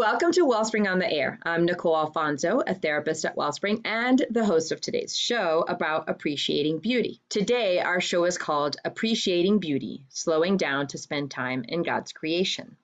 Welcome 0.00 0.32
to 0.32 0.46
Wellspring 0.46 0.88
on 0.88 0.98
the 0.98 1.12
Air. 1.12 1.38
I'm 1.42 1.66
Nicole 1.66 1.94
Alfonso, 1.94 2.62
a 2.66 2.74
therapist 2.74 3.26
at 3.26 3.36
Wellspring 3.36 3.82
and 3.84 4.24
the 4.30 4.46
host 4.46 4.72
of 4.72 4.80
today's 4.80 5.14
show 5.14 5.62
about 5.68 6.08
appreciating 6.08 6.78
beauty. 6.78 7.20
Today, 7.28 7.80
our 7.80 8.00
show 8.00 8.24
is 8.24 8.38
called 8.38 8.78
Appreciating 8.82 9.58
Beauty 9.58 10.06
Slowing 10.08 10.56
Down 10.56 10.86
to 10.86 10.96
Spend 10.96 11.30
Time 11.30 11.66
in 11.68 11.82
God's 11.82 12.12
Creation. 12.12 12.78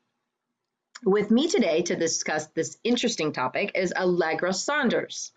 With 1.06 1.30
me 1.30 1.48
today 1.48 1.80
to 1.84 1.96
discuss 1.96 2.48
this 2.48 2.76
interesting 2.84 3.33
topic 3.33 3.73
is 3.75 3.95
Allegra 3.96 4.53
Saunders. 4.53 5.33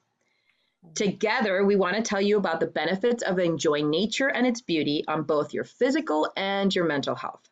Together, 0.96 1.64
we 1.64 1.78
want 1.78 1.96
to 1.96 2.02
tell 2.02 2.20
you 2.20 2.36
about 2.36 2.60
the 2.60 2.68
benefits 2.68 3.24
of 3.24 3.40
enjoying 3.40 3.90
nature 3.90 4.28
and 4.28 4.46
its 4.46 4.60
beauty 4.60 5.06
on 5.08 5.24
both 5.24 5.54
your 5.54 5.64
physical 5.64 6.30
and 6.36 6.76
your 6.76 6.84
mental 6.84 7.16
health. 7.16 7.49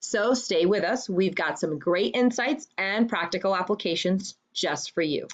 So 0.00 0.34
stay 0.34 0.64
with 0.66 0.82
us. 0.82 1.08
We've 1.08 1.34
got 1.34 1.58
some 1.58 1.78
great 1.78 2.16
insights 2.16 2.66
and 2.78 3.08
practical 3.08 3.54
applications 3.54 4.34
just 4.52 4.92
for 4.92 5.02
you. 5.02 5.28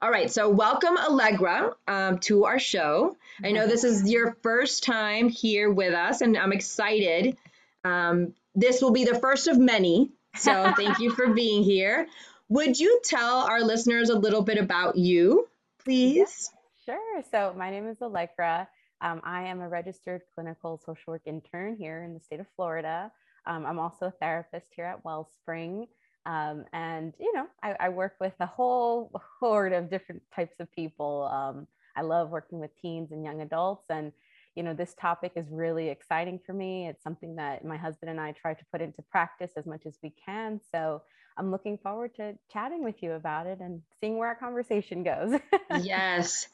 All 0.00 0.10
right, 0.10 0.30
so 0.30 0.48
welcome 0.48 0.96
Allegra 0.96 1.74
um, 1.86 2.18
to 2.20 2.44
our 2.44 2.58
show. 2.58 3.16
I 3.44 3.52
know 3.52 3.66
this 3.66 3.84
is 3.84 4.10
your 4.10 4.36
first 4.42 4.84
time 4.84 5.28
here 5.28 5.70
with 5.70 5.94
us, 5.94 6.22
and 6.22 6.36
I'm 6.36 6.52
excited. 6.52 7.36
Um, 7.84 8.34
this 8.54 8.82
will 8.82 8.90
be 8.90 9.04
the 9.04 9.18
first 9.18 9.46
of 9.46 9.58
many, 9.58 10.10
so 10.36 10.72
thank 10.76 10.98
you 10.98 11.10
for 11.12 11.28
being 11.28 11.62
here. 11.62 12.08
Would 12.48 12.78
you 12.78 13.00
tell 13.04 13.42
our 13.42 13.62
listeners 13.62 14.08
a 14.08 14.18
little 14.18 14.42
bit 14.42 14.58
about 14.58 14.96
you, 14.96 15.48
please? 15.84 16.50
sure. 16.84 17.22
So, 17.30 17.54
my 17.56 17.70
name 17.70 17.86
is 17.88 18.02
Allegra. 18.02 18.68
Um, 19.00 19.20
I 19.24 19.44
am 19.44 19.60
a 19.60 19.68
registered 19.68 20.22
clinical 20.34 20.80
social 20.84 21.12
work 21.12 21.22
intern 21.26 21.76
here 21.76 22.02
in 22.02 22.14
the 22.14 22.20
state 22.20 22.40
of 22.40 22.46
Florida. 22.56 23.10
Um, 23.46 23.66
I'm 23.66 23.78
also 23.78 24.06
a 24.06 24.10
therapist 24.12 24.66
here 24.74 24.84
at 24.84 25.04
Wellspring. 25.04 25.86
Um, 26.24 26.64
and, 26.72 27.14
you 27.18 27.32
know, 27.34 27.46
I, 27.62 27.74
I, 27.80 27.88
work 27.88 28.14
with 28.20 28.34
a 28.38 28.46
whole 28.46 29.10
horde 29.40 29.72
of 29.72 29.90
different 29.90 30.22
types 30.34 30.60
of 30.60 30.70
people. 30.70 31.28
Um, 31.32 31.66
I 31.96 32.02
love 32.02 32.30
working 32.30 32.60
with 32.60 32.70
teens 32.80 33.10
and 33.10 33.24
young 33.24 33.40
adults. 33.40 33.86
And, 33.90 34.12
you 34.54 34.62
know, 34.62 34.72
this 34.72 34.94
topic 34.94 35.32
is 35.34 35.46
really 35.50 35.88
exciting 35.88 36.38
for 36.46 36.52
me. 36.52 36.86
It's 36.86 37.02
something 37.02 37.34
that 37.36 37.64
my 37.64 37.76
husband 37.76 38.08
and 38.08 38.20
I 38.20 38.32
try 38.32 38.54
to 38.54 38.64
put 38.70 38.80
into 38.80 39.02
practice 39.02 39.50
as 39.56 39.66
much 39.66 39.84
as 39.84 39.98
we 40.00 40.12
can. 40.24 40.60
So 40.70 41.02
I'm 41.36 41.50
looking 41.50 41.78
forward 41.78 42.14
to 42.16 42.34
chatting 42.52 42.84
with 42.84 43.02
you 43.02 43.12
about 43.12 43.46
it 43.46 43.58
and 43.60 43.80
seeing 44.00 44.18
where 44.18 44.28
our 44.28 44.34
conversation 44.34 45.02
goes. 45.02 45.40
yes. 45.82 46.48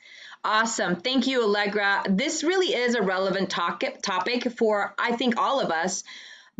Awesome. 0.44 0.96
Thank 0.96 1.26
you, 1.26 1.42
Allegra. 1.42 2.04
This 2.08 2.44
really 2.44 2.74
is 2.74 2.94
a 2.94 3.02
relevant 3.02 3.50
topic 3.50 4.00
topic 4.02 4.50
for, 4.52 4.94
I 4.98 5.12
think, 5.16 5.36
all 5.36 5.60
of 5.60 5.70
us 5.70 6.04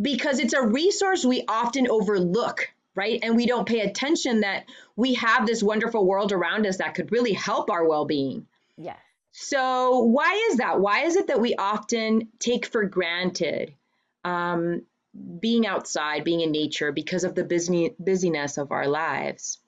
because 0.01 0.39
it's 0.39 0.53
a 0.53 0.61
resource 0.61 1.25
we 1.25 1.43
often 1.47 1.89
overlook, 1.89 2.71
right? 2.95 3.19
And 3.21 3.35
we 3.35 3.45
don't 3.45 3.67
pay 3.67 3.81
attention 3.81 4.41
that 4.41 4.65
we 4.95 5.15
have 5.15 5.45
this 5.45 5.61
wonderful 5.61 6.05
world 6.05 6.31
around 6.31 6.65
us 6.65 6.77
that 6.77 6.95
could 6.95 7.11
really 7.11 7.33
help 7.33 7.69
our 7.69 7.87
well 7.87 8.05
being. 8.05 8.47
Yeah. 8.77 8.95
So, 9.31 9.99
why 9.99 10.47
is 10.49 10.57
that? 10.57 10.79
Why 10.79 11.03
is 11.03 11.15
it 11.15 11.27
that 11.27 11.39
we 11.39 11.55
often 11.55 12.29
take 12.39 12.65
for 12.65 12.85
granted 12.85 13.73
um, 14.25 14.83
being 15.39 15.67
outside, 15.67 16.23
being 16.23 16.41
in 16.41 16.51
nature 16.51 16.91
because 16.91 17.23
of 17.23 17.35
the 17.35 17.43
busy, 17.43 17.95
busyness 17.99 18.57
of 18.57 18.71
our 18.71 18.87
lives? 18.87 19.59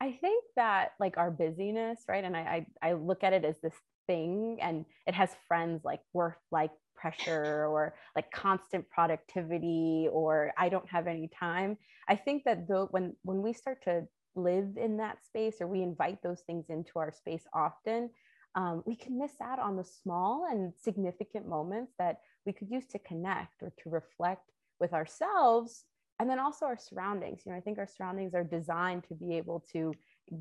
I 0.00 0.12
think 0.12 0.44
that 0.56 0.92
like 1.00 1.16
our 1.16 1.30
busyness, 1.30 1.98
right? 2.08 2.24
And 2.24 2.36
I, 2.36 2.66
I, 2.82 2.90
I 2.90 2.92
look 2.92 3.24
at 3.24 3.32
it 3.32 3.44
as 3.44 3.58
this 3.60 3.74
thing 4.06 4.58
and 4.60 4.84
it 5.06 5.14
has 5.14 5.30
friends 5.48 5.84
like 5.84 6.00
work 6.12 6.38
like 6.50 6.70
pressure 7.04 7.66
or 7.66 7.94
like 8.16 8.30
constant 8.32 8.88
productivity 8.88 10.08
or 10.10 10.52
I 10.56 10.70
don't 10.70 10.88
have 10.88 11.06
any 11.06 11.28
time. 11.28 11.76
I 12.08 12.16
think 12.16 12.44
that 12.44 12.66
though 12.66 12.88
when 12.92 13.14
when 13.22 13.42
we 13.42 13.52
start 13.52 13.82
to 13.84 14.06
live 14.34 14.76
in 14.76 14.96
that 14.96 15.24
space 15.24 15.56
or 15.60 15.66
we 15.66 15.82
invite 15.82 16.22
those 16.22 16.40
things 16.40 16.66
into 16.70 16.98
our 16.98 17.12
space 17.12 17.44
often, 17.52 18.10
um, 18.54 18.82
we 18.86 18.96
can 18.96 19.18
miss 19.18 19.32
out 19.42 19.58
on 19.58 19.76
the 19.76 19.84
small 19.84 20.46
and 20.50 20.72
significant 20.82 21.46
moments 21.46 21.92
that 21.98 22.20
we 22.46 22.52
could 22.52 22.70
use 22.70 22.86
to 22.86 22.98
connect 22.98 23.62
or 23.62 23.70
to 23.82 23.90
reflect 23.90 24.50
with 24.80 24.92
ourselves 24.94 25.84
and 26.20 26.30
then 26.30 26.38
also 26.38 26.64
our 26.64 26.78
surroundings. 26.78 27.42
You 27.44 27.52
know, 27.52 27.58
I 27.58 27.60
think 27.60 27.78
our 27.78 27.86
surroundings 27.86 28.34
are 28.34 28.44
designed 28.44 29.04
to 29.08 29.14
be 29.14 29.36
able 29.36 29.62
to 29.72 29.92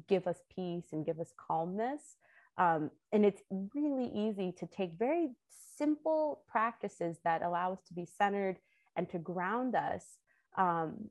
give 0.07 0.27
us 0.27 0.39
peace 0.55 0.87
and 0.93 1.05
give 1.05 1.19
us 1.19 1.33
calmness. 1.35 2.17
Um, 2.57 2.91
and 3.11 3.25
it's 3.25 3.41
really 3.73 4.11
easy 4.13 4.53
to 4.59 4.67
take 4.67 4.93
very 4.97 5.29
simple 5.77 6.43
practices 6.47 7.17
that 7.23 7.41
allow 7.41 7.73
us 7.73 7.79
to 7.87 7.93
be 7.93 8.05
centered 8.05 8.57
and 8.95 9.09
to 9.09 9.17
ground 9.17 9.75
us. 9.75 10.05
Um, 10.57 11.09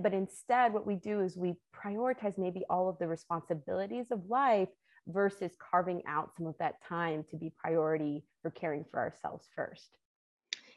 but 0.00 0.12
instead, 0.12 0.72
what 0.72 0.86
we 0.86 0.96
do 0.96 1.20
is 1.20 1.36
we 1.36 1.54
prioritize 1.74 2.38
maybe 2.38 2.64
all 2.70 2.88
of 2.88 2.98
the 2.98 3.08
responsibilities 3.08 4.06
of 4.10 4.28
life 4.28 4.68
versus 5.08 5.52
carving 5.58 6.02
out 6.06 6.30
some 6.36 6.46
of 6.46 6.54
that 6.58 6.74
time 6.86 7.24
to 7.30 7.36
be 7.36 7.52
priority 7.58 8.22
for 8.42 8.50
caring 8.50 8.84
for 8.90 9.00
ourselves 9.00 9.48
first. 9.56 9.96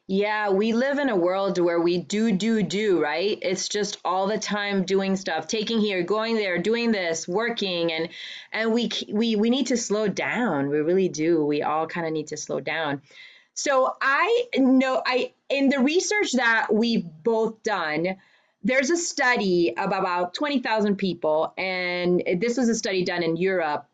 Yeah, 0.07 0.49
we 0.49 0.73
live 0.73 0.99
in 0.99 1.07
a 1.07 1.15
world 1.15 1.57
where 1.59 1.79
we 1.79 1.97
do, 1.97 2.33
do, 2.33 2.61
do, 2.61 3.01
right? 3.01 3.39
It's 3.41 3.69
just 3.69 3.99
all 4.03 4.27
the 4.27 4.37
time 4.37 4.83
doing 4.83 5.15
stuff, 5.15 5.47
taking 5.47 5.79
here, 5.79 6.03
going 6.03 6.35
there, 6.35 6.57
doing 6.57 6.91
this, 6.91 7.25
working, 7.25 7.93
and 7.93 8.09
and 8.51 8.73
we 8.73 8.89
we 9.09 9.37
we 9.37 9.49
need 9.49 9.67
to 9.67 9.77
slow 9.77 10.09
down. 10.09 10.67
We 10.67 10.79
really 10.79 11.07
do. 11.07 11.45
We 11.45 11.61
all 11.61 11.87
kind 11.87 12.05
of 12.05 12.11
need 12.11 12.27
to 12.27 12.37
slow 12.37 12.59
down. 12.59 13.01
So 13.53 13.95
I 14.01 14.47
know 14.57 15.01
I 15.05 15.31
in 15.49 15.69
the 15.69 15.79
research 15.79 16.33
that 16.33 16.67
we've 16.73 17.05
both 17.23 17.63
done, 17.63 18.17
there's 18.61 18.89
a 18.89 18.97
study 18.97 19.77
of 19.77 19.93
about 19.93 20.33
20,000 20.33 20.97
people, 20.97 21.53
and 21.57 22.21
this 22.39 22.57
was 22.57 22.67
a 22.67 22.75
study 22.75 23.05
done 23.05 23.23
in 23.23 23.37
Europe 23.37 23.87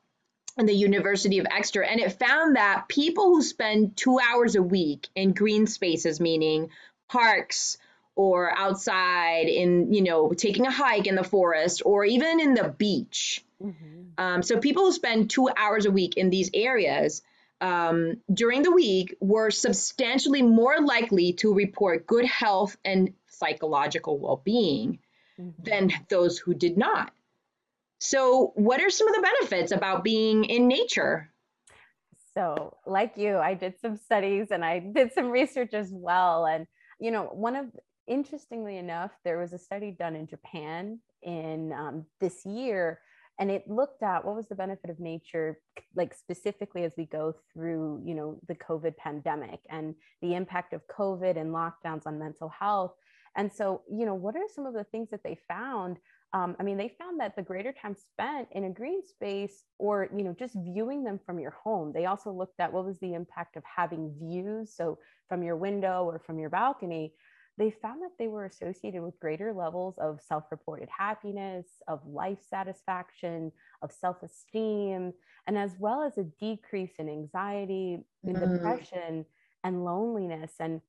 the 0.65 0.73
University 0.73 1.39
of 1.39 1.47
Exeter, 1.49 1.83
and 1.83 1.99
it 1.99 2.13
found 2.13 2.55
that 2.55 2.87
people 2.87 3.25
who 3.25 3.41
spend 3.41 3.95
two 3.95 4.19
hours 4.19 4.55
a 4.55 4.61
week 4.61 5.07
in 5.15 5.33
green 5.33 5.67
spaces, 5.67 6.19
meaning 6.19 6.69
parks 7.07 7.77
or 8.15 8.51
outside 8.57 9.47
in, 9.47 9.93
you 9.93 10.01
know, 10.01 10.33
taking 10.33 10.65
a 10.65 10.71
hike 10.71 11.07
in 11.07 11.15
the 11.15 11.23
forest 11.23 11.81
or 11.85 12.03
even 12.03 12.39
in 12.39 12.53
the 12.53 12.67
beach. 12.77 13.43
Mm-hmm. 13.63 13.99
Um, 14.17 14.43
so 14.43 14.59
people 14.59 14.83
who 14.83 14.91
spend 14.91 15.29
two 15.29 15.49
hours 15.55 15.85
a 15.85 15.91
week 15.91 16.17
in 16.17 16.29
these 16.29 16.49
areas 16.53 17.21
um, 17.61 18.17
during 18.31 18.63
the 18.63 18.71
week 18.71 19.15
were 19.19 19.51
substantially 19.51 20.41
more 20.41 20.81
likely 20.81 21.33
to 21.33 21.53
report 21.53 22.07
good 22.07 22.25
health 22.25 22.77
and 22.83 23.13
psychological 23.27 24.17
well-being 24.17 24.99
mm-hmm. 25.39 25.63
than 25.63 25.91
those 26.09 26.37
who 26.37 26.53
did 26.53 26.77
not. 26.77 27.11
So, 27.99 28.53
what 28.55 28.81
are 28.81 28.89
some 28.89 29.07
of 29.07 29.15
the 29.15 29.21
benefits 29.21 29.71
about 29.71 30.03
being 30.03 30.45
in 30.45 30.67
nature? 30.67 31.31
So, 32.33 32.77
like 32.85 33.13
you, 33.17 33.37
I 33.37 33.53
did 33.53 33.75
some 33.81 33.97
studies 33.97 34.47
and 34.51 34.63
I 34.63 34.79
did 34.79 35.13
some 35.13 35.29
research 35.29 35.73
as 35.73 35.89
well. 35.91 36.45
And, 36.45 36.65
you 36.99 37.11
know, 37.11 37.23
one 37.25 37.55
of, 37.55 37.65
interestingly 38.07 38.77
enough, 38.77 39.11
there 39.25 39.37
was 39.37 39.53
a 39.53 39.59
study 39.59 39.91
done 39.91 40.15
in 40.15 40.27
Japan 40.27 40.99
in 41.23 41.73
um, 41.73 42.05
this 42.21 42.45
year 42.45 42.99
and 43.39 43.49
it 43.49 43.63
looked 43.67 44.03
at 44.03 44.23
what 44.23 44.35
was 44.35 44.47
the 44.49 44.55
benefit 44.55 44.89
of 44.89 44.99
nature 44.99 45.59
like 45.95 46.13
specifically 46.13 46.83
as 46.83 46.91
we 46.97 47.05
go 47.05 47.33
through 47.51 48.01
you 48.05 48.13
know 48.13 48.39
the 48.47 48.55
covid 48.55 48.95
pandemic 48.97 49.59
and 49.69 49.95
the 50.21 50.35
impact 50.35 50.73
of 50.73 50.81
covid 50.87 51.37
and 51.39 51.51
lockdowns 51.53 52.05
on 52.05 52.19
mental 52.19 52.49
health 52.49 52.93
and 53.35 53.51
so 53.51 53.81
you 53.89 54.05
know 54.05 54.13
what 54.13 54.35
are 54.35 54.47
some 54.53 54.65
of 54.65 54.73
the 54.73 54.83
things 54.85 55.09
that 55.09 55.23
they 55.23 55.37
found 55.47 55.97
um, 56.31 56.55
I 56.59 56.63
mean, 56.63 56.77
they 56.77 56.93
found 56.99 57.19
that 57.19 57.35
the 57.35 57.41
greater 57.41 57.73
time 57.73 57.95
spent 57.95 58.49
in 58.51 58.65
a 58.65 58.69
green 58.69 59.05
space 59.05 59.63
or, 59.79 60.09
you 60.15 60.23
know, 60.23 60.35
just 60.37 60.55
viewing 60.55 61.03
them 61.03 61.19
from 61.25 61.39
your 61.39 61.51
home, 61.51 61.91
they 61.91 62.05
also 62.05 62.31
looked 62.31 62.59
at 62.59 62.71
what 62.71 62.85
was 62.85 62.99
the 62.99 63.15
impact 63.15 63.57
of 63.57 63.63
having 63.63 64.13
views. 64.19 64.71
So 64.75 64.99
from 65.27 65.41
your 65.41 65.55
window 65.55 66.03
or 66.03 66.19
from 66.19 66.37
your 66.37 66.51
balcony, 66.51 67.13
they 67.57 67.71
found 67.71 68.01
that 68.03 68.11
they 68.19 68.27
were 68.27 68.45
associated 68.45 69.01
with 69.01 69.19
greater 69.19 69.53
levels 69.53 69.95
of 69.97 70.21
self 70.21 70.45
reported 70.51 70.87
happiness, 70.95 71.65
of 71.87 71.99
life 72.05 72.39
satisfaction, 72.47 73.51
of 73.81 73.91
self 73.91 74.21
esteem, 74.23 75.11
and 75.47 75.57
as 75.57 75.71
well 75.79 76.03
as 76.03 76.17
a 76.17 76.23
decrease 76.39 76.93
in 76.99 77.09
anxiety, 77.09 77.99
in 78.23 78.35
mm. 78.35 78.53
depression, 78.53 79.25
and 79.63 79.83
loneliness. 79.83 80.53
And 80.59 80.79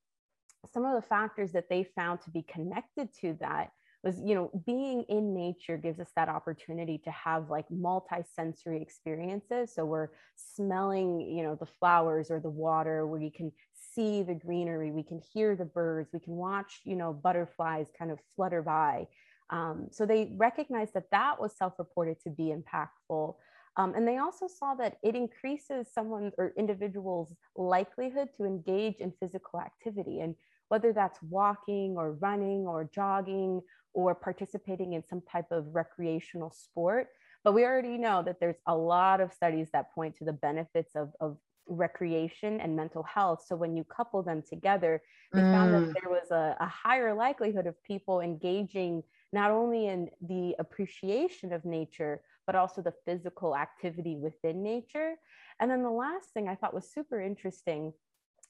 some 0.73 0.85
of 0.85 0.95
the 0.95 1.09
factors 1.09 1.51
that 1.53 1.69
they 1.69 1.83
found 1.83 2.21
to 2.23 2.31
be 2.31 2.43
connected 2.43 3.09
to 3.23 3.37
that 3.41 3.73
was 4.03 4.21
you 4.25 4.35
know 4.35 4.51
being 4.67 5.05
in 5.09 5.35
nature 5.35 5.77
gives 5.77 6.01
us 6.01 6.11
that 6.17 6.29
opportunity 6.29 6.99
to 6.99 7.11
have 7.11 7.51
like 7.51 7.71
multi-sensory 7.71 8.81
experiences. 8.81 9.73
So 9.75 9.85
we're 9.85 10.09
smelling 10.37 11.21
you 11.21 11.43
know 11.43 11.55
the 11.55 11.67
flowers 11.67 12.31
or 12.31 12.41
the 12.41 12.51
water 12.51 13.07
where 13.07 13.21
you 13.21 13.31
can 13.31 13.53
see 13.95 14.23
the 14.23 14.35
greenery 14.35 14.91
we 14.91 15.03
can 15.03 15.21
hear 15.33 15.57
the 15.57 15.65
birds 15.65 16.11
we 16.13 16.21
can 16.21 16.35
watch 16.35 16.81
you 16.85 16.97
know 16.97 17.13
butterflies 17.13 17.89
kind 17.99 18.11
of 18.11 18.19
flutter 18.37 18.63
by. 18.63 19.07
Um, 19.51 19.89
so 19.91 20.07
they 20.07 20.33
recognized 20.37 20.95
that 20.95 21.11
that 21.11 21.41
was 21.41 21.57
self-reported 21.57 22.21
to 22.23 22.31
be 22.31 22.55
impactful. 22.55 23.35
Um, 23.77 23.95
and 23.95 24.07
they 24.07 24.19
also 24.19 24.47
saw 24.47 24.75
that 24.75 24.99
it 25.03 25.15
increases 25.15 25.89
someone's 25.93 26.35
or 26.39 26.53
individual's 26.57 27.33
likelihood 27.57 28.29
to 28.37 28.45
engage 28.45 28.97
in 28.97 29.13
physical 29.21 29.61
activity. 29.61 30.21
And 30.21 30.35
whether 30.69 30.93
that's 30.93 31.19
walking 31.23 31.97
or 31.97 32.13
running 32.13 32.67
or 32.67 32.89
jogging 32.95 33.61
or 33.93 34.15
participating 34.15 34.93
in 34.93 35.03
some 35.05 35.21
type 35.21 35.51
of 35.51 35.75
recreational 35.75 36.51
sport. 36.51 37.09
But 37.43 37.55
we 37.55 37.65
already 37.65 37.97
know 37.97 38.23
that 38.23 38.39
there's 38.39 38.61
a 38.67 38.77
lot 38.77 39.21
of 39.21 39.33
studies 39.33 39.69
that 39.73 39.95
point 39.95 40.17
to 40.17 40.25
the 40.25 40.33
benefits 40.33 40.95
of, 40.95 41.13
of 41.21 41.39
recreation 41.67 42.61
and 42.61 42.77
mental 42.77 43.03
health. 43.03 43.45
So 43.47 43.57
when 43.57 43.77
you 43.77 43.85
couple 43.85 44.23
them 44.23 44.43
together, 44.47 45.01
they 45.33 45.41
mm. 45.41 45.53
found 45.53 45.75
that 45.75 45.91
mm. 45.91 45.95
there 46.01 46.11
was 46.11 46.31
a, 46.31 46.57
a 46.61 46.67
higher 46.67 47.15
likelihood 47.15 47.67
of 47.67 47.83
people 47.85 48.21
engaging 48.21 49.03
not 49.33 49.51
only 49.51 49.87
in 49.87 50.11
the 50.21 50.57
appreciation 50.59 51.53
of 51.53 51.65
nature, 51.65 52.21
but 52.47 52.57
also 52.57 52.83
the 52.83 52.95
physical 53.05 53.57
activity 53.57 54.17
within 54.17 54.63
nature. 54.63 55.15
And 55.61 55.71
then 55.71 55.83
the 55.83 55.91
last 55.91 56.31
thing 56.35 56.49
I 56.49 56.57
thought 56.57 56.75
was 56.75 56.93
super 56.93 57.21
interesting 57.21 57.93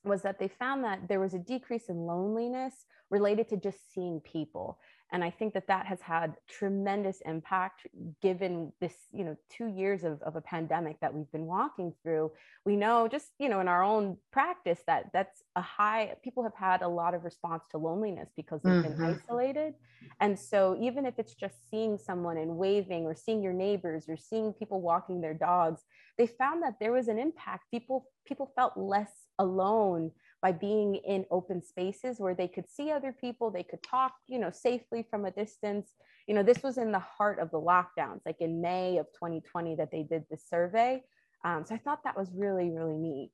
was 0.04 0.22
that 0.22 0.38
they 0.38 0.48
found 0.48 0.84
that 0.84 1.08
there 1.08 1.20
was 1.20 1.34
a 1.34 1.38
decrease 1.38 1.90
in 1.90 2.06
loneliness 2.06 2.87
related 3.10 3.48
to 3.50 3.56
just 3.56 3.92
seeing 3.92 4.20
people 4.20 4.78
and 5.12 5.22
i 5.24 5.30
think 5.30 5.54
that 5.54 5.66
that 5.66 5.86
has 5.86 6.00
had 6.00 6.34
tremendous 6.48 7.20
impact 7.26 7.86
given 8.22 8.72
this 8.80 8.94
you 9.12 9.24
know 9.24 9.36
two 9.48 9.66
years 9.66 10.04
of, 10.04 10.20
of 10.22 10.36
a 10.36 10.40
pandemic 10.40 10.98
that 11.00 11.12
we've 11.12 11.30
been 11.32 11.46
walking 11.46 11.92
through. 12.02 12.30
We 12.64 12.76
know 12.76 13.08
just 13.08 13.32
you 13.38 13.48
know 13.48 13.60
in 13.60 13.68
our 13.68 13.82
own 13.82 14.16
practice 14.30 14.80
that 14.86 15.10
that's 15.12 15.42
a 15.56 15.62
high 15.62 16.14
people 16.22 16.42
have 16.42 16.54
had 16.54 16.82
a 16.82 16.88
lot 16.88 17.14
of 17.14 17.24
response 17.24 17.64
to 17.70 17.78
loneliness 17.78 18.30
because 18.36 18.60
they've 18.62 18.72
mm-hmm. 18.72 19.04
been 19.04 19.20
isolated. 19.22 19.74
And 20.20 20.38
so 20.38 20.76
even 20.80 21.06
if 21.06 21.18
it's 21.18 21.34
just 21.34 21.70
seeing 21.70 21.98
someone 21.98 22.36
and 22.36 22.56
waving 22.56 23.04
or 23.04 23.14
seeing 23.14 23.42
your 23.42 23.52
neighbors 23.52 24.08
or 24.08 24.16
seeing 24.16 24.52
people 24.52 24.80
walking 24.80 25.20
their 25.20 25.34
dogs 25.34 25.82
they 26.20 26.26
found 26.26 26.62
that 26.62 26.74
there 26.78 26.92
was 26.92 27.08
an 27.08 27.18
impact. 27.18 27.70
People 27.70 28.06
people 28.26 28.52
felt 28.54 28.76
less 28.76 29.10
alone 29.38 30.10
by 30.42 30.52
being 30.52 30.96
in 30.96 31.26
open 31.31 31.62
spaces 31.62 32.19
where 32.19 32.34
they 32.34 32.48
could 32.48 32.69
see 32.69 32.90
other 32.90 33.12
people, 33.12 33.50
they 33.50 33.62
could 33.62 33.82
talk, 33.82 34.14
you 34.26 34.38
know, 34.38 34.50
safely 34.50 35.04
from 35.08 35.26
a 35.26 35.31
distance. 35.31 35.94
You 36.26 36.34
know, 36.34 36.42
this 36.42 36.62
was 36.62 36.78
in 36.78 36.92
the 36.92 36.98
heart 36.98 37.38
of 37.38 37.50
the 37.50 37.60
lockdowns, 37.60 38.20
like 38.25 38.40
in 38.40 38.60
May 38.60 38.98
of 38.98 39.06
2020 39.12 39.76
that 39.76 39.90
they 39.90 40.02
did 40.02 40.25
the 40.31 40.38
survey. 40.38 41.02
Um, 41.44 41.64
so 41.66 41.75
I 41.75 41.78
thought 41.78 42.04
that 42.04 42.16
was 42.16 42.31
really, 42.34 42.70
really 42.70 42.96
neat. 42.96 43.31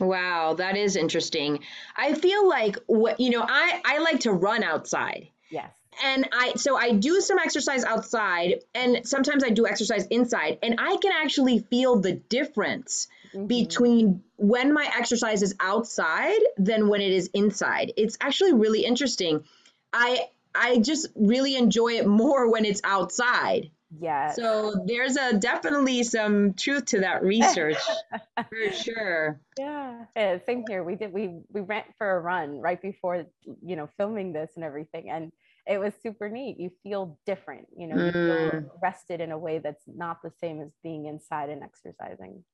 Wow, 0.00 0.54
that 0.54 0.76
is 0.76 0.96
interesting. 0.96 1.60
I 1.96 2.14
feel 2.14 2.48
like 2.48 2.76
what 2.86 3.20
you 3.20 3.30
know, 3.30 3.44
I 3.48 3.80
I 3.84 3.98
like 3.98 4.20
to 4.20 4.32
run 4.32 4.64
outside. 4.64 5.28
Yes. 5.50 5.72
And 6.02 6.28
I 6.32 6.54
so 6.56 6.76
I 6.76 6.92
do 6.92 7.20
some 7.20 7.38
exercise 7.38 7.84
outside 7.84 8.60
and 8.74 9.06
sometimes 9.06 9.44
I 9.44 9.50
do 9.50 9.66
exercise 9.66 10.06
inside 10.06 10.58
and 10.62 10.80
I 10.80 10.96
can 10.96 11.12
actually 11.12 11.60
feel 11.60 12.00
the 12.00 12.12
difference 12.12 13.06
mm-hmm. 13.34 13.46
between 13.46 14.22
when 14.36 14.72
my 14.72 14.88
exercise 14.96 15.42
is 15.42 15.54
outside 15.60 16.40
than 16.56 16.88
when 16.88 17.00
it 17.00 17.12
is 17.12 17.28
inside. 17.34 17.92
It's 17.96 18.16
actually 18.20 18.52
really 18.52 18.84
interesting. 18.84 19.44
I 19.92 20.26
I 20.54 20.78
just 20.78 21.08
really 21.16 21.56
enjoy 21.56 21.94
it 21.94 22.06
more 22.06 22.50
when 22.50 22.64
it's 22.64 22.80
outside. 22.84 23.70
Yeah. 24.00 24.32
So 24.32 24.74
there's 24.86 25.16
a 25.16 25.36
definitely 25.36 26.02
some 26.02 26.54
truth 26.54 26.86
to 26.86 27.00
that 27.00 27.22
research 27.22 27.78
for 28.36 28.72
sure. 28.72 29.40
Yeah. 29.58 30.04
yeah. 30.16 30.38
Same 30.46 30.64
here. 30.68 30.82
We 30.82 30.96
did 30.96 31.12
we 31.12 31.40
we 31.52 31.60
went 31.60 31.86
for 31.98 32.16
a 32.16 32.20
run 32.20 32.60
right 32.60 32.80
before 32.80 33.26
you 33.62 33.76
know 33.76 33.88
filming 33.96 34.32
this 34.32 34.50
and 34.56 34.64
everything. 34.64 35.10
And 35.10 35.32
it 35.66 35.78
was 35.78 35.94
super 36.02 36.28
neat. 36.28 36.58
You 36.58 36.70
feel 36.82 37.18
different, 37.24 37.68
you 37.76 37.86
know, 37.86 37.96
mm. 37.96 38.06
you 38.06 38.12
feel 38.12 38.50
mm. 38.50 38.70
rested 38.82 39.20
in 39.20 39.32
a 39.32 39.38
way 39.38 39.58
that's 39.58 39.84
not 39.86 40.20
the 40.22 40.30
same 40.40 40.60
as 40.60 40.70
being 40.82 41.06
inside 41.06 41.48
and 41.48 41.62
exercising. 41.62 42.44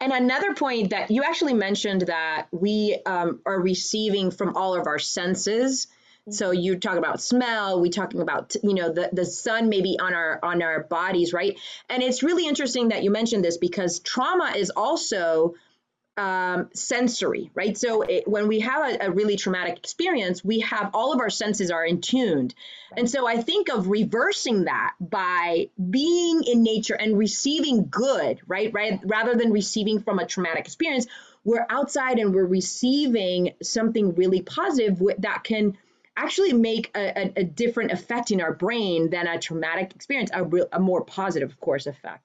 And 0.00 0.12
another 0.12 0.54
point 0.54 0.90
that 0.90 1.10
you 1.10 1.22
actually 1.22 1.54
mentioned 1.54 2.02
that 2.02 2.48
we 2.50 2.98
um, 3.06 3.40
are 3.46 3.60
receiving 3.60 4.30
from 4.30 4.56
all 4.56 4.74
of 4.74 4.86
our 4.86 4.98
senses. 4.98 5.86
So 6.30 6.50
mm-hmm. 6.50 6.60
you 6.60 6.78
talk 6.78 6.96
about 6.96 7.20
smell, 7.20 7.80
we 7.80 7.90
talking 7.90 8.20
about 8.20 8.54
you 8.62 8.74
know 8.74 8.92
the 8.92 9.10
the 9.12 9.24
sun 9.24 9.68
maybe 9.68 9.98
on 9.98 10.14
our 10.14 10.40
on 10.42 10.62
our 10.62 10.84
bodies, 10.84 11.32
right? 11.32 11.58
And 11.88 12.02
it's 12.02 12.22
really 12.22 12.46
interesting 12.46 12.88
that 12.88 13.02
you 13.02 13.10
mentioned 13.10 13.44
this 13.44 13.58
because 13.58 14.00
trauma 14.00 14.52
is 14.56 14.70
also 14.70 15.54
um, 16.16 16.70
sensory, 16.74 17.50
right? 17.54 17.76
So 17.76 18.02
it, 18.02 18.28
when 18.28 18.46
we 18.46 18.60
have 18.60 18.94
a, 18.94 19.06
a, 19.06 19.10
really 19.10 19.36
traumatic 19.36 19.78
experience, 19.78 20.44
we 20.44 20.60
have 20.60 20.90
all 20.94 21.12
of 21.12 21.20
our 21.20 21.30
senses 21.30 21.72
are 21.72 21.84
in 21.84 22.00
tuned. 22.00 22.54
And 22.96 23.10
so 23.10 23.26
I 23.26 23.42
think 23.42 23.68
of 23.68 23.88
reversing 23.88 24.64
that 24.64 24.94
by 25.00 25.70
being 25.90 26.44
in 26.44 26.62
nature 26.62 26.94
and 26.94 27.18
receiving 27.18 27.88
good, 27.88 28.40
right? 28.46 28.72
Right. 28.72 29.00
Rather 29.04 29.34
than 29.34 29.50
receiving 29.50 30.00
from 30.00 30.20
a 30.20 30.26
traumatic 30.26 30.66
experience, 30.66 31.08
we're 31.42 31.66
outside 31.68 32.18
and 32.18 32.32
we're 32.32 32.46
receiving 32.46 33.54
something 33.62 34.14
really 34.14 34.40
positive 34.40 35.02
that 35.18 35.42
can 35.42 35.76
actually 36.16 36.52
make 36.52 36.92
a, 36.94 37.18
a, 37.18 37.32
a 37.40 37.44
different 37.44 37.90
effect 37.90 38.30
in 38.30 38.40
our 38.40 38.52
brain 38.52 39.10
than 39.10 39.26
a 39.26 39.38
traumatic 39.38 39.92
experience, 39.96 40.30
a, 40.32 40.44
real, 40.44 40.68
a 40.72 40.78
more 40.78 41.04
positive, 41.04 41.50
of 41.50 41.60
course, 41.60 41.86
effect. 41.86 42.22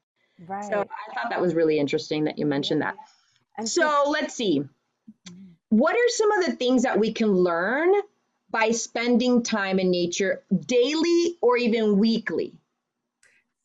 Right. 0.47 0.63
So 0.63 0.81
I 0.81 1.13
thought 1.13 1.31
that 1.31 1.41
was 1.41 1.55
really 1.55 1.79
interesting 1.79 2.25
that 2.25 2.37
you 2.37 2.45
mentioned 2.45 2.81
that. 2.81 2.95
And 3.59 3.67
so 3.67 4.05
let's 4.07 4.35
see. 4.35 4.63
What 5.67 5.93
are 5.93 6.09
some 6.09 6.31
of 6.31 6.45
the 6.45 6.53
things 6.53 6.83
that 6.83 6.97
we 6.97 7.11
can 7.11 7.33
learn 7.33 7.93
by 8.49 8.71
spending 8.71 9.43
time 9.43 9.79
in 9.79 9.91
nature 9.91 10.43
daily 10.65 11.37
or 11.41 11.57
even 11.57 11.99
weekly? 11.99 12.53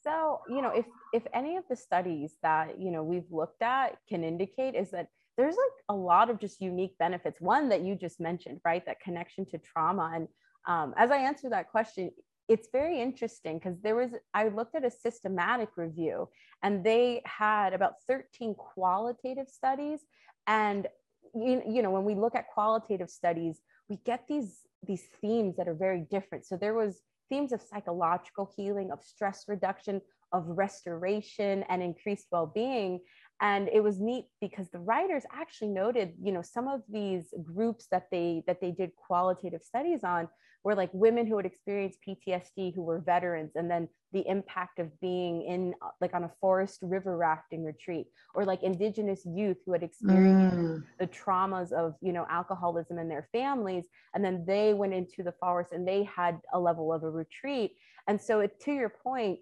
So, 0.03 0.41
you 0.49 0.61
know, 0.63 0.71
if 0.71 0.85
if 1.13 1.23
any 1.33 1.57
of 1.57 1.63
the 1.71 1.77
studies 1.77 2.35
that, 2.43 2.81
you 2.81 2.91
know, 2.91 3.05
we've 3.05 3.31
looked 3.31 3.63
at 3.63 3.97
can 4.09 4.25
indicate 4.25 4.75
is 4.75 4.91
that 4.91 5.11
there's 5.37 5.55
like 5.55 5.85
a 5.89 5.95
lot 5.95 6.29
of 6.29 6.41
just 6.41 6.61
unique 6.61 6.99
benefits. 6.99 7.41
One 7.41 7.69
that 7.69 7.83
you 7.83 7.95
just 7.95 8.19
mentioned, 8.19 8.61
right? 8.65 8.85
That 8.87 8.99
connection 8.99 9.47
to 9.47 9.59
trauma. 9.59 10.11
And 10.13 10.29
um, 10.67 10.93
as 10.97 11.13
I 11.13 11.19
answer 11.19 11.49
that 11.51 11.71
question, 11.71 12.11
it's 12.49 12.69
very 12.73 13.01
interesting 13.01 13.59
because 13.59 13.81
there 13.81 13.97
was 13.97 14.11
i 14.35 14.49
looked 14.49 14.75
at 14.75 14.85
a 14.85 14.91
systematic 14.91 15.71
review 15.77 16.29
and 16.63 16.85
they 16.85 17.23
had 17.25 17.73
about 17.73 17.95
13 18.09 18.55
qualitative 18.55 19.49
studies. 19.49 20.01
And 20.47 20.87
you, 21.35 21.63
you 21.67 21.83
know 21.83 21.91
when 21.91 22.05
we 22.05 22.15
look 22.15 22.35
at 22.35 22.49
qualitative 22.49 23.11
studies 23.11 23.61
we 23.89 23.97
get 24.05 24.27
these 24.29 24.61
these 24.87 25.05
themes 25.21 25.57
that 25.57 25.69
are 25.69 25.75
very 25.75 26.07
different. 26.11 26.45
So 26.47 26.57
there 26.57 26.75
was 26.75 27.01
themes 27.31 27.53
of 27.53 27.63
psychological 27.63 28.51
healing 28.57 28.91
of 28.91 29.03
stress 29.03 29.45
reduction 29.49 30.01
of 30.33 30.45
restoration 30.47 31.65
and 31.69 31.83
increased 31.83 32.27
well-being 32.31 33.01
and 33.41 33.69
it 33.69 33.83
was 33.83 34.01
neat 34.01 34.27
because 34.41 34.71
the 34.71 34.79
writers 34.79 35.25
actually 35.33 35.69
noted 35.69 36.15
you 36.23 36.33
know 36.33 36.43
some 36.43 36.69
of 36.69 36.83
these 36.89 37.35
groups 37.43 37.87
that 37.91 38.07
they 38.11 38.43
that 38.47 38.61
they 38.61 38.71
did 38.71 38.91
qualitative 38.97 39.63
studies 39.63 40.05
on 40.05 40.29
were 40.65 40.75
like 40.75 40.89
women 40.95 41.27
who 41.27 41.37
had 41.37 41.45
experienced 41.45 41.99
PTSD 42.07 42.75
who 42.75 42.83
were 42.83 42.99
veterans, 42.99 43.53
and 43.55 43.71
then 43.71 43.87
the 44.13 44.27
impact 44.27 44.79
of 44.79 44.99
being 45.01 45.43
in 45.43 45.75
like 46.01 46.15
on 46.15 46.25
a 46.25 46.31
forest 46.41 46.79
river 46.83 47.17
rafting 47.19 47.63
retreat, 47.63 48.07
or 48.35 48.45
like 48.45 48.63
indigenous 48.63 49.27
youth 49.27 49.59
who 49.67 49.73
had 49.73 49.83
experienced 49.83 50.57
mm. 50.57 50.83
the 50.99 51.07
traumas 51.07 51.71
of 51.73 51.95
you 52.01 52.13
know 52.13 52.27
alcoholism 52.31 52.99
in 52.99 53.09
their 53.09 53.29
families, 53.31 53.85
and 54.15 54.25
then 54.25 54.45
they 54.47 54.73
went 54.73 54.95
into 54.95 55.23
the 55.23 55.35
forest 55.39 55.73
and 55.73 55.87
they 55.87 56.03
had 56.05 56.41
a 56.55 56.59
level 56.59 56.93
of 56.93 57.03
a 57.03 57.11
retreat. 57.11 57.73
And 58.09 58.21
so, 58.21 58.41
it, 58.41 58.59
to 58.63 58.73
your 58.73 58.89
point, 58.89 59.41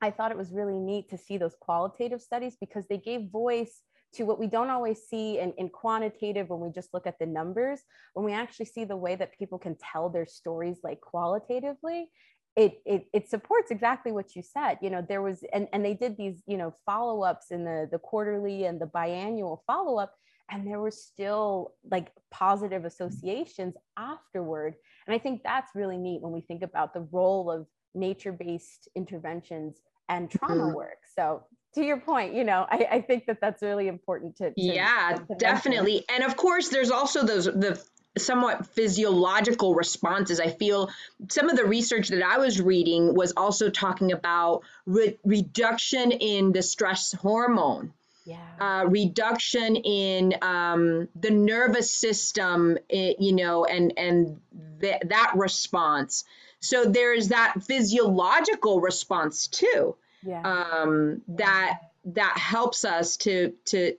I 0.00 0.10
thought 0.10 0.30
it 0.30 0.36
was 0.36 0.52
really 0.52 0.78
neat 0.78 1.08
to 1.10 1.18
see 1.18 1.38
those 1.38 1.56
qualitative 1.58 2.20
studies 2.20 2.56
because 2.60 2.86
they 2.86 2.98
gave 2.98 3.30
voice 3.30 3.82
to 4.14 4.24
what 4.24 4.38
we 4.38 4.46
don't 4.46 4.70
always 4.70 5.02
see 5.08 5.38
in, 5.38 5.52
in 5.58 5.68
quantitative 5.68 6.48
when 6.48 6.60
we 6.60 6.70
just 6.70 6.94
look 6.94 7.06
at 7.06 7.18
the 7.18 7.26
numbers. 7.26 7.80
When 8.14 8.24
we 8.24 8.32
actually 8.32 8.66
see 8.66 8.84
the 8.84 8.96
way 8.96 9.16
that 9.16 9.36
people 9.38 9.58
can 9.58 9.76
tell 9.76 10.08
their 10.08 10.26
stories 10.26 10.78
like 10.82 11.00
qualitatively 11.00 12.08
it, 12.56 12.80
it 12.86 13.06
it 13.12 13.28
supports 13.28 13.70
exactly 13.70 14.12
what 14.12 14.34
you 14.34 14.42
said. 14.42 14.78
You 14.80 14.90
know 14.90 15.04
there 15.06 15.22
was 15.22 15.44
and, 15.52 15.68
and 15.72 15.84
they 15.84 15.94
did 15.94 16.16
these 16.16 16.42
you 16.46 16.56
know 16.56 16.74
follow-ups 16.86 17.50
in 17.50 17.64
the 17.64 17.88
the 17.90 17.98
quarterly 17.98 18.64
and 18.64 18.80
the 18.80 18.86
biannual 18.86 19.58
follow-up 19.66 20.14
and 20.50 20.66
there 20.66 20.80
were 20.80 20.90
still 20.90 21.74
like 21.90 22.10
positive 22.30 22.84
associations 22.84 23.74
afterward. 23.98 24.74
And 25.06 25.14
i 25.14 25.18
think 25.18 25.42
that's 25.44 25.74
really 25.74 25.98
neat 25.98 26.22
when 26.22 26.32
we 26.32 26.40
think 26.40 26.62
about 26.62 26.94
the 26.94 27.06
role 27.12 27.50
of 27.50 27.66
nature-based 27.96 28.88
interventions 28.94 29.80
and 30.08 30.30
trauma 30.30 30.64
mm-hmm. 30.64 30.74
work 30.74 30.98
so 31.14 31.42
to 31.76 31.84
your 31.84 32.00
point, 32.00 32.34
you 32.34 32.42
know, 32.42 32.66
I, 32.70 32.88
I 32.90 33.00
think 33.02 33.26
that 33.26 33.38
that's 33.40 33.62
really 33.62 33.86
important 33.86 34.36
to. 34.36 34.50
to 34.50 34.54
yeah, 34.56 35.18
to 35.28 35.34
definitely. 35.34 36.04
And 36.08 36.24
of 36.24 36.34
course, 36.34 36.70
there's 36.70 36.90
also 36.90 37.22
those 37.22 37.44
the 37.44 37.78
somewhat 38.18 38.66
physiological 38.66 39.74
responses. 39.74 40.40
I 40.40 40.48
feel 40.48 40.90
some 41.28 41.50
of 41.50 41.56
the 41.56 41.64
research 41.64 42.08
that 42.08 42.22
I 42.22 42.38
was 42.38 42.60
reading 42.60 43.14
was 43.14 43.34
also 43.36 43.68
talking 43.68 44.12
about 44.12 44.62
re- 44.86 45.18
reduction 45.24 46.12
in 46.12 46.52
the 46.52 46.62
stress 46.62 47.12
hormone. 47.12 47.92
Yeah. 48.24 48.38
Uh, 48.58 48.86
reduction 48.88 49.76
in 49.76 50.34
um, 50.42 51.08
the 51.14 51.30
nervous 51.30 51.92
system, 51.92 52.76
it, 52.88 53.20
you 53.20 53.34
know, 53.34 53.66
and 53.66 53.92
and 53.96 54.40
th- 54.80 55.02
that 55.06 55.32
response. 55.36 56.24
So 56.60 56.84
there's 56.84 57.28
that 57.28 57.62
physiological 57.62 58.80
response 58.80 59.46
too 59.46 59.96
yeah. 60.22 60.42
um, 60.42 61.22
that 61.28 61.80
that 62.06 62.38
helps 62.38 62.84
us 62.84 63.16
to 63.18 63.52
to 63.66 63.96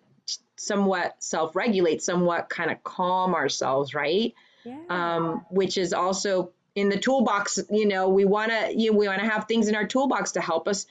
somewhat 0.56 1.16
self-regulate, 1.20 2.02
somewhat 2.02 2.50
kind 2.50 2.72
of 2.72 2.84
calm 2.84 3.36
ourselves, 3.36 3.94
right? 3.94 4.34
Yeah. 4.66 4.80
Um, 4.90 5.46
which 5.50 5.78
is 5.78 5.94
also 5.94 6.52
in 6.76 6.90
the 6.90 6.98
toolbox, 6.98 7.60
you 7.70 7.88
know, 7.88 8.10
we 8.10 8.26
want 8.26 8.52
to 8.52 8.74
you 8.76 8.92
know, 8.92 8.98
we 8.98 9.08
want 9.08 9.22
to 9.22 9.28
have 9.28 9.46
things 9.46 9.68
in 9.68 9.76
our 9.76 9.86
toolbox 9.86 10.34
to 10.34 10.42
help 10.42 10.68
us 10.68 10.86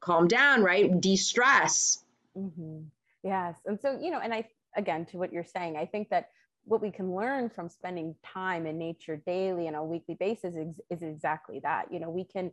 calm 0.00 0.28
down, 0.28 0.62
right? 0.62 1.00
De-stress. 1.00 2.02
Mm-hmm. 2.36 2.80
Yes. 3.22 3.56
And 3.66 3.80
so, 3.80 3.98
you 4.00 4.10
know, 4.10 4.20
and 4.20 4.32
I, 4.32 4.48
again, 4.76 5.06
to 5.06 5.18
what 5.18 5.32
you're 5.32 5.44
saying, 5.44 5.76
I 5.76 5.86
think 5.86 6.10
that 6.10 6.30
what 6.68 6.82
we 6.82 6.90
can 6.90 7.14
learn 7.14 7.48
from 7.48 7.68
spending 7.68 8.14
time 8.24 8.66
in 8.66 8.78
nature 8.78 9.20
daily 9.26 9.66
and 9.66 9.76
on 9.76 9.82
a 9.82 9.86
weekly 9.86 10.16
basis 10.20 10.54
is, 10.54 10.80
is 10.90 11.02
exactly 11.02 11.60
that. 11.62 11.86
You 11.90 11.98
know, 11.98 12.10
we 12.10 12.24
can, 12.24 12.52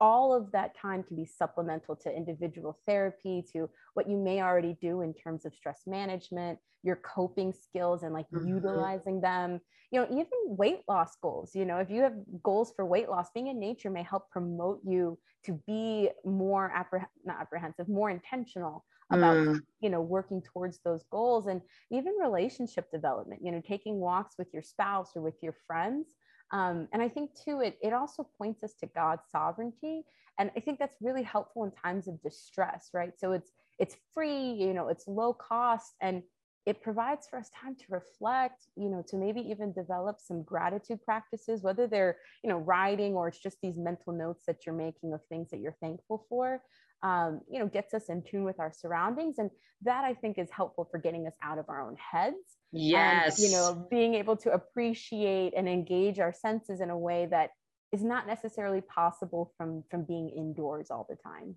all 0.00 0.34
of 0.34 0.50
that 0.52 0.76
time 0.76 1.04
can 1.04 1.16
be 1.16 1.24
supplemental 1.24 1.94
to 1.96 2.14
individual 2.14 2.78
therapy, 2.86 3.44
to 3.52 3.70
what 3.94 4.08
you 4.08 4.18
may 4.18 4.42
already 4.42 4.76
do 4.80 5.02
in 5.02 5.14
terms 5.14 5.46
of 5.46 5.54
stress 5.54 5.82
management, 5.86 6.58
your 6.82 6.96
coping 6.96 7.52
skills, 7.52 8.02
and 8.02 8.12
like 8.12 8.26
mm-hmm. 8.34 8.48
utilizing 8.48 9.20
them. 9.20 9.60
You 9.92 10.00
know, 10.00 10.06
even 10.10 10.28
weight 10.46 10.80
loss 10.88 11.16
goals. 11.22 11.54
You 11.54 11.64
know, 11.64 11.78
if 11.78 11.88
you 11.90 12.02
have 12.02 12.14
goals 12.42 12.72
for 12.74 12.84
weight 12.84 13.08
loss, 13.08 13.28
being 13.32 13.46
in 13.46 13.60
nature 13.60 13.90
may 13.90 14.02
help 14.02 14.28
promote 14.30 14.80
you 14.84 15.16
to 15.44 15.60
be 15.66 16.10
more 16.24 16.72
appreh- 16.76 17.06
not 17.24 17.40
apprehensive, 17.40 17.88
more 17.88 18.10
intentional 18.10 18.84
about 19.10 19.36
mm. 19.36 19.60
you 19.80 19.90
know 19.90 20.00
working 20.00 20.42
towards 20.42 20.78
those 20.84 21.04
goals 21.10 21.46
and 21.46 21.60
even 21.90 22.14
relationship 22.20 22.90
development 22.90 23.40
you 23.44 23.52
know 23.52 23.62
taking 23.66 23.98
walks 24.00 24.36
with 24.38 24.48
your 24.52 24.62
spouse 24.62 25.10
or 25.16 25.22
with 25.22 25.34
your 25.42 25.54
friends. 25.66 26.14
Um, 26.52 26.88
and 26.92 27.02
i 27.02 27.08
think 27.08 27.30
too 27.44 27.60
it, 27.60 27.78
it 27.82 27.92
also 27.92 28.28
points 28.38 28.62
us 28.62 28.74
to 28.80 28.86
god's 28.94 29.24
sovereignty. 29.30 30.04
And 30.38 30.50
i 30.56 30.60
think 30.60 30.78
that's 30.78 30.96
really 31.00 31.22
helpful 31.22 31.64
in 31.64 31.70
times 31.72 32.08
of 32.08 32.22
distress 32.22 32.90
right? 32.92 33.12
So 33.18 33.32
it's 33.32 33.50
it's 33.78 33.96
free 34.12 34.52
you 34.52 34.72
know 34.74 34.88
it's 34.88 35.06
low 35.08 35.32
cost. 35.34 35.94
And 36.00 36.22
it 36.66 36.82
provides 36.82 37.26
for 37.28 37.38
us 37.38 37.50
time 37.50 37.74
to 37.76 37.84
reflect 37.90 38.66
you 38.76 38.88
know 38.88 39.02
to 39.06 39.16
maybe 39.16 39.40
even 39.40 39.72
develop 39.72 40.16
some 40.20 40.42
gratitude 40.42 41.02
practices 41.04 41.62
whether 41.62 41.86
they're 41.86 42.16
you 42.42 42.50
know 42.50 42.58
writing 42.58 43.14
or 43.14 43.28
it's 43.28 43.38
just 43.38 43.58
these 43.62 43.76
mental 43.76 44.12
notes 44.12 44.44
that 44.46 44.64
you're 44.64 44.74
making 44.74 45.12
of 45.12 45.20
things 45.28 45.50
that 45.50 45.60
you're 45.60 45.76
thankful 45.80 46.26
for 46.28 46.60
um, 47.02 47.40
you 47.50 47.58
know 47.58 47.66
gets 47.66 47.92
us 47.92 48.08
in 48.08 48.22
tune 48.22 48.44
with 48.44 48.58
our 48.58 48.72
surroundings. 48.72 49.38
And 49.38 49.50
that 49.82 50.04
i 50.04 50.14
think 50.14 50.38
is 50.38 50.50
helpful 50.50 50.88
for 50.90 50.98
getting 50.98 51.26
us 51.26 51.34
out 51.42 51.58
of 51.58 51.68
our 51.68 51.86
own 51.86 51.96
heads 51.96 52.36
yes. 52.72 53.38
and, 53.38 53.50
you 53.50 53.54
know 53.54 53.86
being 53.90 54.14
able 54.14 54.36
to 54.36 54.50
appreciate 54.52 55.52
and 55.56 55.68
engage 55.68 56.18
our 56.18 56.32
senses 56.32 56.80
in 56.80 56.90
a 56.90 56.98
way 56.98 57.26
that 57.30 57.50
is 57.92 58.02
not 58.02 58.26
necessarily 58.26 58.80
possible 58.80 59.52
from 59.56 59.84
from 59.90 60.04
being 60.04 60.30
indoors 60.30 60.90
all 60.90 61.06
the 61.08 61.16
time 61.16 61.56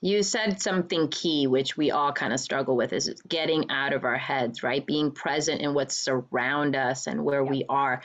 you 0.00 0.22
said 0.22 0.60
something 0.60 1.08
key, 1.08 1.46
which 1.46 1.76
we 1.76 1.90
all 1.90 2.12
kind 2.12 2.32
of 2.32 2.40
struggle 2.40 2.76
with, 2.76 2.92
is 2.92 3.08
getting 3.28 3.70
out 3.70 3.92
of 3.92 4.04
our 4.04 4.18
heads, 4.18 4.62
right? 4.62 4.84
Being 4.84 5.10
present 5.10 5.62
in 5.62 5.74
what's 5.74 6.06
around 6.08 6.76
us 6.76 7.06
and 7.06 7.24
where 7.24 7.42
yep. 7.42 7.50
we 7.50 7.64
are. 7.68 8.02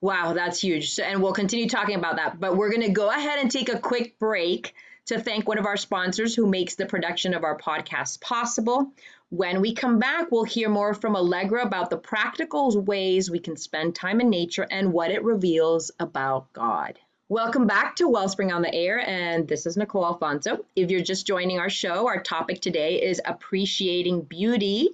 Wow, 0.00 0.34
that's 0.34 0.60
huge. 0.60 0.92
So, 0.92 1.02
and 1.02 1.22
we'll 1.22 1.32
continue 1.32 1.68
talking 1.68 1.96
about 1.96 2.16
that. 2.16 2.38
But 2.38 2.56
we're 2.56 2.70
going 2.70 2.82
to 2.82 2.92
go 2.92 3.08
ahead 3.08 3.38
and 3.38 3.50
take 3.50 3.70
a 3.70 3.78
quick 3.78 4.18
break 4.18 4.74
to 5.06 5.18
thank 5.18 5.46
one 5.46 5.58
of 5.58 5.66
our 5.66 5.76
sponsors 5.76 6.34
who 6.34 6.46
makes 6.46 6.74
the 6.74 6.86
production 6.86 7.34
of 7.34 7.44
our 7.44 7.58
podcast 7.58 8.20
possible. 8.20 8.92
When 9.30 9.60
we 9.60 9.74
come 9.74 9.98
back, 9.98 10.30
we'll 10.30 10.44
hear 10.44 10.68
more 10.68 10.94
from 10.94 11.16
Allegra 11.16 11.62
about 11.64 11.90
the 11.90 11.96
practical 11.96 12.80
ways 12.82 13.30
we 13.30 13.40
can 13.40 13.56
spend 13.56 13.94
time 13.94 14.20
in 14.20 14.30
nature 14.30 14.66
and 14.70 14.92
what 14.92 15.10
it 15.10 15.24
reveals 15.24 15.90
about 15.98 16.52
God. 16.52 16.98
Welcome 17.34 17.66
back 17.66 17.96
to 17.96 18.06
Wellspring 18.06 18.52
on 18.52 18.62
the 18.62 18.72
Air, 18.72 19.00
and 19.00 19.48
this 19.48 19.66
is 19.66 19.76
Nicole 19.76 20.06
Alfonso. 20.06 20.64
If 20.76 20.92
you're 20.92 21.02
just 21.02 21.26
joining 21.26 21.58
our 21.58 21.68
show, 21.68 22.06
our 22.06 22.22
topic 22.22 22.60
today 22.60 23.02
is 23.02 23.20
appreciating 23.24 24.20
beauty, 24.20 24.90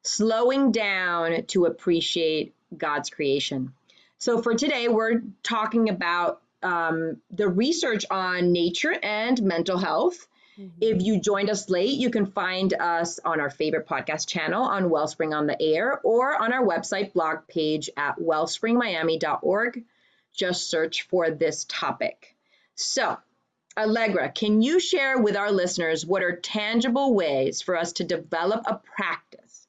slowing 0.00 0.72
down 0.72 1.44
to 1.48 1.66
appreciate 1.66 2.54
God's 2.74 3.10
creation. 3.10 3.74
So, 4.16 4.40
for 4.40 4.54
today, 4.54 4.88
we're 4.88 5.20
talking 5.42 5.90
about 5.90 6.40
um, 6.62 7.18
the 7.30 7.46
research 7.46 8.06
on 8.10 8.52
nature 8.52 8.96
and 9.02 9.42
mental 9.42 9.76
health. 9.76 10.26
Mm-hmm. 10.58 10.78
If 10.80 11.02
you 11.02 11.20
joined 11.20 11.50
us 11.50 11.68
late, 11.68 11.98
you 11.98 12.08
can 12.08 12.24
find 12.24 12.72
us 12.72 13.20
on 13.22 13.38
our 13.38 13.50
favorite 13.50 13.86
podcast 13.86 14.26
channel 14.26 14.62
on 14.62 14.88
Wellspring 14.88 15.34
on 15.34 15.46
the 15.46 15.60
Air 15.60 16.00
or 16.02 16.42
on 16.42 16.54
our 16.54 16.64
website 16.64 17.12
blog 17.12 17.46
page 17.48 17.90
at 17.98 18.16
wellspringmiami.org 18.18 19.84
just 20.36 20.70
search 20.70 21.02
for 21.02 21.30
this 21.30 21.64
topic. 21.68 22.36
So, 22.74 23.16
Allegra, 23.76 24.30
can 24.30 24.62
you 24.62 24.78
share 24.78 25.18
with 25.18 25.36
our 25.36 25.50
listeners 25.50 26.06
what 26.06 26.22
are 26.22 26.36
tangible 26.36 27.14
ways 27.14 27.60
for 27.60 27.76
us 27.76 27.92
to 27.94 28.04
develop 28.04 28.64
a 28.66 28.76
practice 28.76 29.66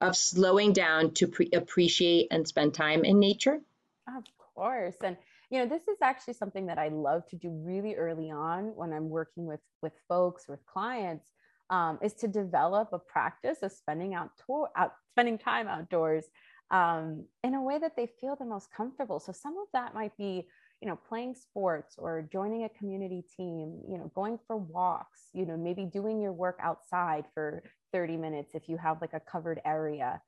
of 0.00 0.16
slowing 0.16 0.72
down 0.72 1.12
to 1.14 1.26
pre- 1.26 1.50
appreciate 1.52 2.28
and 2.30 2.46
spend 2.46 2.74
time 2.74 3.04
in 3.04 3.18
nature? 3.18 3.60
Of 4.08 4.24
course. 4.54 4.96
And 5.02 5.16
you 5.50 5.58
know, 5.58 5.66
this 5.66 5.86
is 5.86 5.98
actually 6.00 6.32
something 6.32 6.66
that 6.66 6.78
I 6.78 6.88
love 6.88 7.26
to 7.28 7.36
do 7.36 7.50
really 7.50 7.94
early 7.94 8.30
on 8.30 8.74
when 8.74 8.92
I'm 8.92 9.10
working 9.10 9.44
with 9.44 9.60
with 9.82 9.92
folks, 10.08 10.48
with 10.48 10.64
clients, 10.64 11.30
um, 11.68 11.98
is 12.00 12.14
to 12.14 12.28
develop 12.28 12.88
a 12.92 12.98
practice 12.98 13.58
of 13.62 13.70
spending 13.70 14.14
out, 14.14 14.30
out 14.76 14.94
spending 15.10 15.36
time 15.36 15.68
outdoors 15.68 16.24
um, 16.72 17.26
in 17.44 17.54
a 17.54 17.62
way 17.62 17.78
that 17.78 17.96
they 17.96 18.06
feel 18.06 18.34
the 18.34 18.46
most 18.46 18.72
comfortable. 18.74 19.20
So 19.20 19.30
some 19.30 19.56
of 19.58 19.68
that 19.74 19.94
might 19.94 20.16
be, 20.16 20.48
you 20.80 20.88
know, 20.88 20.96
playing 20.96 21.34
sports 21.34 21.96
or 21.98 22.26
joining 22.32 22.64
a 22.64 22.68
community 22.70 23.22
team, 23.36 23.80
you 23.88 23.98
know, 23.98 24.10
going 24.14 24.38
for 24.46 24.56
walks, 24.56 25.28
you 25.34 25.44
know, 25.44 25.56
maybe 25.56 25.84
doing 25.84 26.20
your 26.20 26.32
work 26.32 26.58
outside 26.60 27.26
for 27.34 27.62
30 27.92 28.16
minutes 28.16 28.54
if 28.54 28.68
you 28.68 28.78
have 28.78 29.02
like 29.02 29.12
a 29.12 29.20
covered 29.20 29.60
area, 29.66 30.20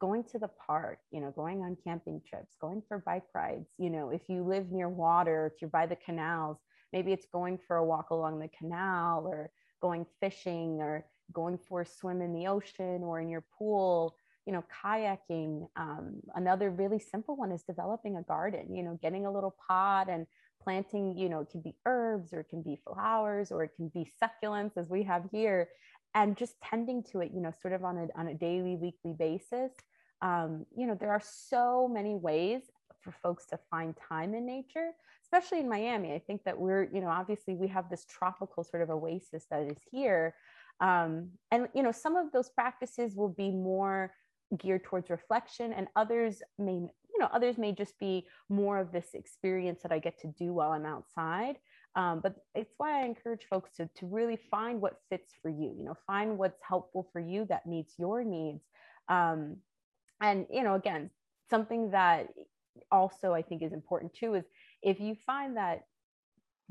going 0.00 0.24
to 0.24 0.40
the 0.40 0.50
park, 0.66 0.98
you 1.12 1.20
know, 1.20 1.30
going 1.30 1.60
on 1.60 1.76
camping 1.84 2.20
trips, 2.28 2.56
going 2.60 2.82
for 2.88 2.98
bike 3.06 3.26
rides, 3.32 3.70
you 3.78 3.88
know, 3.88 4.10
if 4.10 4.28
you 4.28 4.42
live 4.42 4.72
near 4.72 4.88
water, 4.88 5.52
if 5.54 5.62
you're 5.62 5.70
by 5.70 5.86
the 5.86 5.96
canals, 5.96 6.58
maybe 6.92 7.12
it's 7.12 7.26
going 7.32 7.58
for 7.66 7.76
a 7.76 7.84
walk 7.84 8.10
along 8.10 8.40
the 8.40 8.48
canal 8.48 9.24
or 9.26 9.50
going 9.80 10.04
fishing 10.20 10.80
or 10.80 11.06
going 11.32 11.56
for 11.56 11.82
a 11.82 11.86
swim 11.86 12.20
in 12.20 12.32
the 12.32 12.48
ocean 12.48 13.02
or 13.04 13.20
in 13.20 13.28
your 13.28 13.44
pool 13.56 14.16
you 14.46 14.52
know, 14.52 14.64
kayaking. 14.84 15.68
Um, 15.76 16.20
another 16.34 16.70
really 16.70 16.98
simple 16.98 17.36
one 17.36 17.52
is 17.52 17.62
developing 17.62 18.16
a 18.16 18.22
garden, 18.22 18.74
you 18.74 18.82
know, 18.82 18.98
getting 19.02 19.26
a 19.26 19.32
little 19.32 19.54
pot 19.68 20.08
and 20.08 20.26
planting, 20.62 21.16
you 21.16 21.28
know, 21.28 21.40
it 21.40 21.50
can 21.50 21.60
be 21.60 21.74
herbs 21.86 22.32
or 22.32 22.40
it 22.40 22.48
can 22.48 22.62
be 22.62 22.80
flowers 22.86 23.50
or 23.50 23.64
it 23.64 23.70
can 23.76 23.88
be 23.88 24.10
succulents 24.22 24.76
as 24.76 24.88
we 24.88 25.02
have 25.02 25.24
here 25.30 25.68
and 26.14 26.36
just 26.36 26.54
tending 26.62 27.02
to 27.02 27.20
it, 27.20 27.32
you 27.34 27.40
know, 27.40 27.52
sort 27.60 27.74
of 27.74 27.84
on 27.84 27.98
a, 27.98 28.18
on 28.18 28.28
a 28.28 28.34
daily, 28.34 28.76
weekly 28.76 29.14
basis. 29.18 29.72
Um, 30.20 30.66
you 30.76 30.86
know, 30.86 30.94
there 30.94 31.10
are 31.10 31.22
so 31.24 31.88
many 31.88 32.14
ways 32.14 32.62
for 33.00 33.12
folks 33.22 33.46
to 33.46 33.58
find 33.70 33.94
time 34.08 34.34
in 34.34 34.46
nature, 34.46 34.92
especially 35.24 35.60
in 35.60 35.68
Miami. 35.68 36.12
I 36.12 36.20
think 36.20 36.44
that 36.44 36.58
we're, 36.58 36.84
you 36.92 37.00
know, 37.00 37.08
obviously 37.08 37.54
we 37.54 37.68
have 37.68 37.90
this 37.90 38.04
tropical 38.04 38.62
sort 38.62 38.82
of 38.82 38.90
oasis 38.90 39.46
that 39.50 39.62
is 39.62 39.78
here. 39.90 40.34
Um, 40.80 41.30
and, 41.50 41.68
you 41.74 41.82
know, 41.82 41.92
some 41.92 42.16
of 42.16 42.30
those 42.32 42.50
practices 42.50 43.14
will 43.16 43.28
be 43.28 43.50
more 43.50 44.12
geared 44.58 44.84
towards 44.84 45.10
reflection 45.10 45.72
and 45.72 45.88
others 45.96 46.42
may 46.58 46.72
you 46.74 47.18
know 47.18 47.28
others 47.32 47.58
may 47.58 47.72
just 47.72 47.98
be 47.98 48.26
more 48.48 48.78
of 48.78 48.92
this 48.92 49.14
experience 49.14 49.80
that 49.82 49.92
i 49.92 49.98
get 49.98 50.18
to 50.20 50.28
do 50.38 50.52
while 50.52 50.72
i'm 50.72 50.86
outside. 50.86 51.56
Um, 51.94 52.20
but 52.22 52.36
it's 52.54 52.72
why 52.78 53.02
i 53.02 53.04
encourage 53.04 53.44
folks 53.48 53.76
to, 53.76 53.88
to 53.96 54.06
really 54.06 54.38
find 54.50 54.80
what 54.80 55.00
fits 55.10 55.32
for 55.42 55.50
you 55.50 55.74
you 55.76 55.84
know 55.84 55.96
find 56.06 56.38
what's 56.38 56.60
helpful 56.66 57.08
for 57.12 57.20
you 57.20 57.44
that 57.46 57.66
meets 57.66 57.94
your 57.98 58.24
needs. 58.24 58.62
Um, 59.08 59.56
and 60.20 60.46
you 60.50 60.62
know 60.62 60.74
again 60.74 61.10
something 61.50 61.90
that 61.90 62.28
also 62.90 63.34
i 63.34 63.42
think 63.42 63.62
is 63.62 63.72
important 63.72 64.14
too 64.14 64.34
is 64.34 64.44
if 64.82 65.00
you 65.00 65.14
find 65.26 65.56
that 65.56 65.82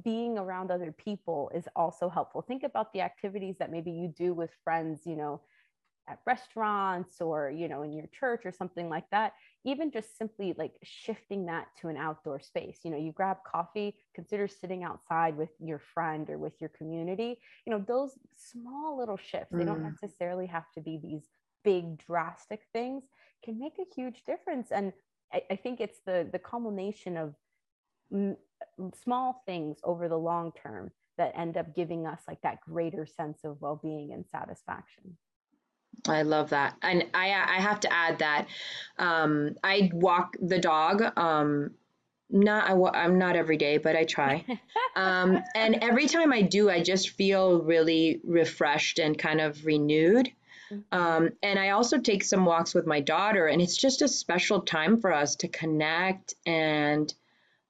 being 0.04 0.38
around 0.38 0.72
other 0.72 0.92
people 0.92 1.52
is 1.54 1.68
also 1.76 2.10
helpful. 2.10 2.42
Think 2.42 2.64
about 2.64 2.92
the 2.94 3.02
activities 3.02 3.56
that 3.60 3.72
maybe 3.72 3.92
you 3.92 4.08
do 4.08 4.34
with 4.34 4.50
friends 4.64 5.02
you 5.06 5.16
know 5.16 5.42
at 6.10 6.20
restaurants 6.26 7.22
or 7.22 7.52
you 7.52 7.68
know 7.68 7.84
in 7.84 7.94
your 7.94 8.08
church 8.08 8.42
or 8.46 8.52
something 8.52 8.90
like 8.90 9.10
that 9.12 9.34
even 9.64 9.92
just 9.92 10.18
simply 10.18 10.54
like 10.58 10.74
shifting 10.84 11.46
that 11.46 11.68
to 11.80 11.88
an 11.88 11.98
outdoor 11.98 12.40
space 12.40 12.80
you 12.84 12.92
know 12.92 12.98
you 12.98 13.12
grab 13.12 13.38
coffee 13.50 13.96
consider 14.16 14.48
sitting 14.48 14.84
outside 14.84 15.38
with 15.38 15.50
your 15.60 15.80
friend 15.80 16.30
or 16.30 16.38
with 16.38 16.54
your 16.60 16.70
community 16.70 17.38
you 17.66 17.72
know 17.72 17.84
those 17.88 18.18
small 18.36 18.98
little 18.98 19.18
shifts 19.18 19.54
mm. 19.54 19.60
they 19.60 19.66
don't 19.66 19.82
mm. 19.82 19.92
necessarily 19.92 20.48
have 20.48 20.70
to 20.74 20.82
be 20.82 21.00
these 21.02 21.30
big 21.64 21.98
drastic 22.06 22.62
things 22.74 23.04
can 23.44 23.60
make 23.60 23.78
a 23.80 23.96
huge 23.96 24.24
difference 24.26 24.72
and 24.72 24.94
i, 25.34 25.42
I 25.52 25.56
think 25.56 25.80
it's 25.80 26.00
the 26.06 26.28
the 26.32 26.40
culmination 26.40 27.16
of 27.16 27.36
m- 28.12 28.38
small 29.04 29.44
things 29.46 29.78
over 29.84 30.10
the 30.10 30.18
long 30.18 30.52
term 30.62 30.92
that 31.18 31.34
end 31.36 31.58
up 31.58 31.76
giving 31.76 32.08
us 32.08 32.22
like 32.28 32.42
that 32.42 32.62
greater 32.62 33.06
sense 33.06 33.40
of 33.44 33.62
well-being 33.62 34.12
and 34.14 34.26
satisfaction 34.32 35.18
I 36.08 36.24
love 36.24 36.50
that. 36.50 36.76
And 36.82 37.06
I, 37.14 37.28
I 37.28 37.62
have 37.62 37.80
to 37.82 37.94
add 37.94 38.20
that 38.20 38.48
um, 38.98 39.56
I 39.64 39.92
walk 39.94 40.36
the 40.42 40.60
dog. 40.60 41.04
Um, 41.18 41.72
not 42.30 42.70
I, 42.70 43.06
am 43.06 43.18
not 43.18 43.36
every 43.36 43.58
day, 43.58 43.78
but 43.78 43.96
I 43.96 44.06
try. 44.06 44.46
Um, 44.94 45.42
and 45.56 45.76
every 45.76 46.08
time 46.08 46.34
I 46.34 46.42
do, 46.42 46.70
I 46.70 46.84
just 46.84 47.12
feel 47.12 47.62
really 47.62 48.20
refreshed 48.26 49.00
and 49.00 49.18
kind 49.18 49.40
of 49.40 49.66
renewed. 49.66 50.30
Mm-hmm. 50.70 50.98
Um, 50.98 51.30
and 51.42 51.58
I 51.58 51.70
also 51.70 51.98
take 51.98 52.26
some 52.26 52.44
walks 52.44 52.74
with 52.74 52.86
my 52.86 53.00
daughter, 53.00 53.48
and 53.48 53.62
it's 53.62 53.78
just 53.78 54.02
a 54.02 54.08
special 54.10 54.62
time 54.62 55.00
for 55.00 55.14
us 55.14 55.38
to 55.38 55.48
connect 55.48 56.36
and 56.46 57.14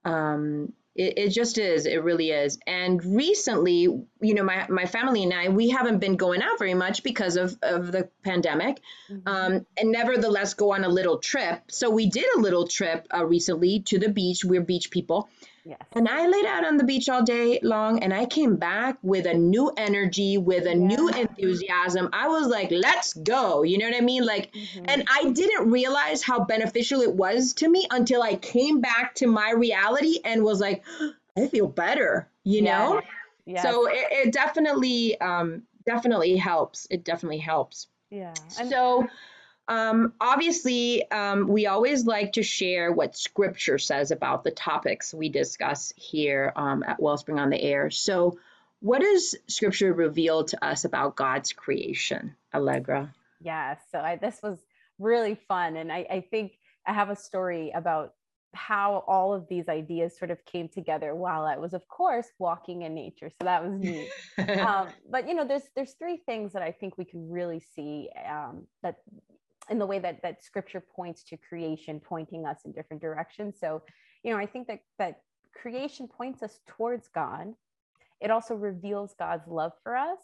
Um, 0.04 0.74
it, 0.96 1.14
it 1.18 1.30
just 1.30 1.58
is. 1.58 1.86
It 1.86 2.04
really 2.04 2.32
is. 2.32 2.60
And 2.68 3.04
recently, 3.04 3.82
you 4.22 4.34
know, 4.34 4.44
my, 4.44 4.68
my 4.70 4.86
family 4.86 5.24
and 5.24 5.34
I, 5.34 5.50
we 5.50 5.70
haven't 5.70 6.00
been 6.00 6.18
going 6.18 6.42
out 6.42 6.60
very 6.60 6.74
much 6.74 7.04
because 7.04 7.38
of, 7.38 7.58
of 7.62 7.92
the 7.92 8.10
pandemic, 8.24 8.82
Mhm. 9.10 9.22
um, 9.26 9.66
and 9.78 9.92
nevertheless 9.92 10.54
go 10.54 10.74
on 10.74 10.84
a 10.84 10.90
little 10.90 11.20
trip. 11.20 11.62
So 11.72 11.90
we 11.90 12.10
did 12.10 12.26
a 12.36 12.40
little 12.40 12.68
trip 12.68 13.08
uh, 13.14 13.26
recently 13.26 13.80
to 13.88 14.00
the 14.00 14.10
beach. 14.10 14.44
We're 14.44 14.62
beach 14.62 14.92
people. 14.92 15.30
Yes. 15.66 15.80
And 15.94 16.08
I 16.08 16.28
laid 16.28 16.46
out 16.46 16.66
on 16.66 16.78
the 16.78 16.84
beach 16.84 17.10
all 17.10 17.24
day 17.24 17.60
long 17.62 18.00
and 18.04 18.14
I 18.14 18.26
came 18.26 18.56
back 18.56 18.98
with 19.02 19.26
a 19.26 19.34
new 19.34 19.72
energy, 19.78 20.38
with 20.38 20.66
a 20.68 20.76
new 20.76 21.10
enthusiasm. 21.10 22.10
I 22.14 22.28
was 22.28 22.48
like, 22.48 22.70
let's 22.72 23.14
go. 23.14 23.64
You 23.64 23.78
know 23.78 23.86
what 23.90 23.96
I 23.98 24.02
mean? 24.02 24.26
Like, 24.26 24.52
Mhm. 24.54 24.86
and 24.88 25.04
I 25.08 25.32
didn't 25.32 25.70
realize 25.72 26.24
how 26.24 26.44
beneficial 26.46 27.02
it 27.02 27.14
was 27.14 27.54
to 27.56 27.68
me 27.70 27.88
until 27.92 28.22
I 28.22 28.36
came 28.36 28.82
back 28.82 29.16
to 29.16 29.28
my 29.28 29.52
reality 29.52 30.20
and 30.24 30.44
was 30.44 30.60
like, 30.60 30.84
I 31.38 31.48
feel 31.48 31.68
better, 31.68 32.28
you 32.44 32.62
know? 32.62 33.02
Yes. 33.46 33.64
So 33.64 33.88
it, 33.88 34.06
it 34.12 34.34
definitely, 34.34 35.20
um, 35.22 35.64
definitely 35.86 36.36
helps. 36.38 36.88
It 36.90 37.04
definitely 37.04 37.40
helps. 37.40 37.88
yeah. 38.10 38.34
And 38.60 38.70
So, 38.70 39.08
um, 39.72 40.14
obviously, 40.20 41.10
um, 41.12 41.48
we 41.48 41.68
always 41.68 42.06
like 42.06 42.34
to 42.34 42.44
share 42.44 42.92
what 42.92 43.18
scripture 43.18 43.78
says 43.78 44.12
about 44.12 44.44
the 44.44 44.52
topics 44.52 45.14
we 45.14 45.30
discuss 45.30 45.94
here 45.96 46.52
um, 46.56 46.84
at 46.84 47.02
Wellspring 47.02 47.40
on 47.40 47.50
the 47.50 47.62
Air. 47.62 47.90
So, 47.90 48.38
what 48.80 49.02
does 49.02 49.36
scripture 49.48 49.94
reveal 49.94 50.44
to 50.46 50.66
us 50.66 50.86
about 50.86 51.16
God's 51.16 51.54
creation, 51.54 52.36
Allegra? 52.54 53.14
yeah 53.44 53.76
so 53.92 54.00
I, 54.00 54.16
this 54.16 54.40
was 54.42 54.60
really 55.00 55.36
fun 55.48 55.78
and 55.78 55.92
I, 55.92 56.06
I 56.10 56.26
think 56.30 56.54
i 56.86 56.94
have 56.94 57.10
a 57.10 57.16
story 57.16 57.72
about 57.74 58.14
how 58.54 59.04
all 59.08 59.34
of 59.34 59.48
these 59.48 59.70
ideas 59.70 60.18
sort 60.18 60.30
of 60.30 60.44
came 60.46 60.68
together 60.68 61.16
while 61.16 61.46
i 61.46 61.58
was 61.58 61.74
of 61.74 61.88
course 61.88 62.28
walking 62.38 62.84
in 62.84 62.94
nature 62.94 63.30
so 63.30 63.46
that 63.46 63.64
was 63.64 63.74
neat 63.74 64.10
um, 64.60 64.90
but 65.10 65.28
you 65.28 65.34
know 65.34 65.46
there's 65.46 65.64
there's 65.76 65.94
three 65.94 66.18
things 66.26 66.54
that 66.54 66.62
i 66.62 66.72
think 66.72 66.98
we 66.98 67.06
can 67.06 67.30
really 67.30 67.62
see 67.76 68.10
um, 68.30 68.64
that 68.84 68.98
in 69.70 69.80
the 69.80 69.86
way 69.86 70.00
that 70.00 70.22
that 70.24 70.44
scripture 70.44 70.82
points 70.82 71.24
to 71.24 71.38
creation 71.38 72.00
pointing 72.00 72.46
us 72.46 72.60
in 72.66 72.72
different 72.72 73.02
directions. 73.02 73.56
So 73.60 73.82
you 74.24 74.32
know 74.32 74.38
i 74.38 74.46
think 74.46 74.68
that 74.68 74.82
that 74.98 75.22
creation 75.54 76.08
points 76.08 76.44
us 76.44 76.60
towards 76.68 77.08
god. 77.08 77.54
It 78.20 78.32
also 78.32 78.56
reveals 78.56 79.16
god's 79.18 79.48
love 79.48 79.74
for 79.84 79.96
us 79.96 80.20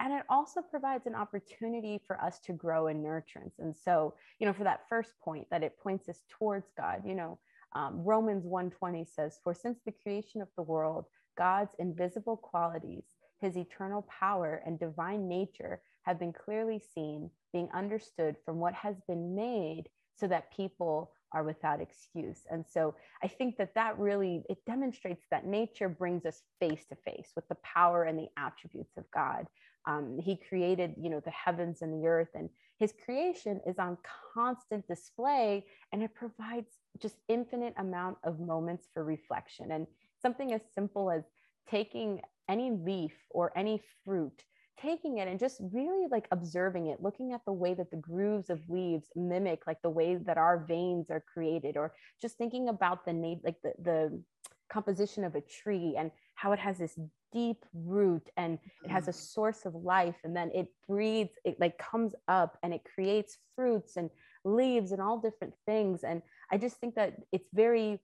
and 0.00 0.12
it 0.12 0.24
also 0.28 0.60
provides 0.62 1.06
an 1.06 1.14
opportunity 1.14 2.00
for 2.06 2.20
us 2.20 2.40
to 2.40 2.52
grow 2.52 2.88
in 2.88 3.02
nurturance. 3.02 3.58
And 3.58 3.74
so 3.74 4.14
you 4.38 4.46
know 4.46 4.52
for 4.52 4.64
that 4.64 4.88
first 4.88 5.12
point 5.22 5.46
that 5.50 5.62
it 5.62 5.78
points 5.82 6.08
us 6.08 6.22
towards 6.28 6.66
god 6.76 7.02
you 7.06 7.14
know 7.14 7.38
um, 7.74 8.04
romans 8.04 8.44
1.20 8.44 9.06
says 9.08 9.38
for 9.42 9.54
since 9.54 9.78
the 9.84 9.92
creation 10.02 10.42
of 10.42 10.48
the 10.56 10.62
world 10.62 11.06
god's 11.38 11.74
invisible 11.78 12.36
qualities 12.36 13.04
his 13.40 13.56
eternal 13.56 14.02
power 14.02 14.62
and 14.66 14.78
divine 14.78 15.28
nature 15.28 15.80
have 16.02 16.18
been 16.18 16.32
clearly 16.32 16.80
seen 16.94 17.30
being 17.52 17.68
understood 17.74 18.36
from 18.44 18.58
what 18.58 18.74
has 18.74 18.96
been 19.06 19.34
made 19.34 19.84
so 20.16 20.26
that 20.28 20.54
people 20.54 21.12
are 21.34 21.44
without 21.44 21.80
excuse. 21.80 22.40
And 22.50 22.64
so 22.68 22.94
i 23.22 23.28
think 23.28 23.56
that 23.56 23.74
that 23.74 23.98
really 23.98 24.42
it 24.48 24.58
demonstrates 24.66 25.24
that 25.30 25.46
nature 25.46 25.88
brings 25.88 26.26
us 26.26 26.42
face 26.60 26.84
to 26.90 26.96
face 26.96 27.30
with 27.34 27.48
the 27.48 27.56
power 27.62 28.04
and 28.04 28.18
the 28.18 28.28
attributes 28.36 28.96
of 28.96 29.04
god. 29.12 29.46
Um, 29.86 30.18
he 30.22 30.36
created 30.36 30.94
you 31.00 31.10
know 31.10 31.20
the 31.20 31.30
heavens 31.30 31.82
and 31.82 31.92
the 31.92 32.06
earth 32.06 32.28
and 32.34 32.48
his 32.78 32.92
creation 33.04 33.60
is 33.66 33.78
on 33.78 33.96
constant 34.34 34.86
display 34.88 35.64
and 35.92 36.02
it 36.02 36.14
provides 36.14 36.78
just 37.00 37.16
infinite 37.28 37.74
amount 37.78 38.18
of 38.24 38.40
moments 38.40 38.88
for 38.92 39.04
reflection. 39.04 39.70
And 39.70 39.86
something 40.20 40.52
as 40.52 40.62
simple 40.74 41.10
as 41.10 41.22
taking 41.68 42.20
any 42.48 42.70
leaf 42.72 43.14
or 43.30 43.56
any 43.56 43.80
fruit 44.04 44.44
taking 44.82 45.18
it 45.18 45.28
and 45.28 45.38
just 45.38 45.60
really 45.72 46.06
like 46.10 46.26
observing 46.32 46.86
it 46.88 47.02
looking 47.02 47.32
at 47.32 47.40
the 47.44 47.52
way 47.52 47.74
that 47.74 47.90
the 47.90 47.96
grooves 47.96 48.50
of 48.50 48.60
leaves 48.68 49.08
mimic 49.14 49.66
like 49.66 49.80
the 49.82 49.90
way 49.90 50.16
that 50.16 50.36
our 50.36 50.64
veins 50.66 51.10
are 51.10 51.24
created 51.32 51.76
or 51.76 51.92
just 52.20 52.36
thinking 52.36 52.68
about 52.68 53.04
the 53.04 53.12
name, 53.12 53.40
like 53.44 53.56
the, 53.62 53.72
the 53.82 54.22
composition 54.70 55.24
of 55.24 55.34
a 55.34 55.40
tree 55.40 55.94
and 55.96 56.10
how 56.34 56.52
it 56.52 56.58
has 56.58 56.78
this 56.78 56.98
deep 57.32 57.64
root 57.72 58.28
and 58.36 58.58
it 58.84 58.90
has 58.90 59.08
a 59.08 59.10
mm-hmm. 59.10 59.18
source 59.18 59.64
of 59.64 59.74
life 59.74 60.16
and 60.24 60.36
then 60.36 60.50
it 60.54 60.68
breathes 60.88 61.34
it 61.44 61.58
like 61.60 61.78
comes 61.78 62.14
up 62.28 62.58
and 62.62 62.74
it 62.74 62.82
creates 62.94 63.38
fruits 63.54 63.96
and 63.96 64.10
leaves 64.44 64.92
and 64.92 65.00
all 65.00 65.18
different 65.18 65.54
things. 65.66 66.02
And 66.02 66.22
i 66.50 66.58
just 66.58 66.76
think 66.76 66.94
that 66.96 67.14
it's 67.30 67.48
very 67.54 68.00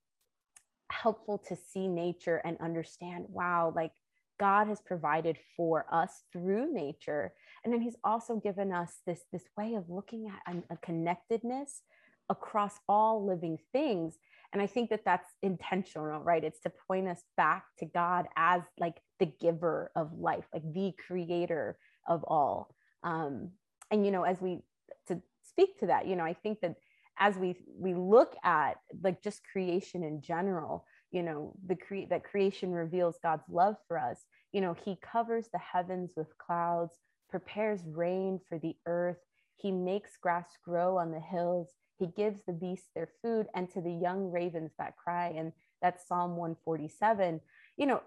helpful 0.91 1.38
to 1.49 1.57
see 1.57 1.87
nature 1.87 2.41
and 2.45 2.57
understand 2.61 3.27
wow 3.29 3.73
like 3.77 3.93
god 4.38 4.68
has 4.68 4.81
provided 4.81 5.37
for 5.57 5.87
us 5.92 6.22
through 6.33 6.72
nature. 6.72 7.33
And 7.64 7.72
then 7.72 7.81
he's 7.81 7.96
also 8.05 8.37
given 8.37 8.72
us 8.72 9.01
this 9.07 9.20
this 9.33 9.44
way 9.57 9.74
of 9.74 9.88
looking 9.88 10.29
at 10.29 10.55
a, 10.55 10.74
a 10.74 10.77
connectedness 10.79 11.83
across 12.31 12.79
all 12.88 13.27
living 13.27 13.59
things. 13.72 14.18
And 14.53 14.62
i 14.62 14.66
think 14.66 14.90
that 14.90 15.05
that's 15.05 15.31
intentional 15.42 16.20
right? 16.20 16.44
It's 16.44 16.61
to 16.61 16.72
point 16.87 17.09
us 17.09 17.22
back 17.37 17.64
to 17.79 17.87
god 17.87 18.27
as 18.37 18.62
like 18.79 18.96
the 19.18 19.27
giver 19.40 19.90
of 19.96 20.12
life 20.18 20.44
like 20.53 20.72
the 20.72 20.92
creator 21.07 21.79
of 22.07 22.24
all. 22.24 22.74
Um 23.03 23.51
and 23.90 24.05
you 24.05 24.12
know 24.12 24.22
as 24.22 24.40
we 24.40 24.61
to 25.07 25.20
speak 25.42 25.79
to 25.81 25.87
that 25.87 26.07
you 26.07 26.16
know 26.16 26.24
i 26.24 26.35
think 26.35 26.61
that 26.61 26.74
as 27.18 27.37
we 27.37 27.57
we 27.77 27.94
look 27.94 28.37
at 28.44 28.74
like 29.03 29.22
just 29.22 29.42
creation 29.51 30.03
in 30.05 30.20
general 30.20 30.85
you 31.11 31.23
know 31.23 31.55
the 31.66 31.77
cre- 31.77 32.09
that 32.11 32.25
creation 32.25 32.73
reveals 32.73 33.18
god's 33.23 33.49
love 33.49 33.77
for 33.87 33.99
us. 33.99 34.18
You 34.53 34.61
know 34.61 34.75
he 34.85 34.99
covers 35.01 35.49
the 35.53 35.59
heavens 35.59 36.12
with 36.16 36.37
clouds 36.38 36.99
prepares 37.31 37.81
rain 37.87 38.40
for 38.49 38.59
the 38.59 38.75
earth. 38.87 39.18
He 39.57 39.71
makes 39.71 40.16
grass 40.16 40.49
grow 40.64 40.97
on 40.97 41.11
the 41.11 41.21
hills. 41.21 41.75
He 41.99 42.07
gives 42.07 42.40
the 42.47 42.53
beasts 42.53 42.88
their 42.94 43.11
food 43.23 43.49
and 43.55 43.71
to 43.73 43.81
the 43.81 43.92
young 43.92 44.31
ravens 44.31 44.73
that 44.79 44.97
cry 44.97 45.35
and 45.37 45.53
that's 45.83 46.09
psalm 46.09 46.37
147 46.37 47.40
you 47.77 47.87
know 47.87 48.01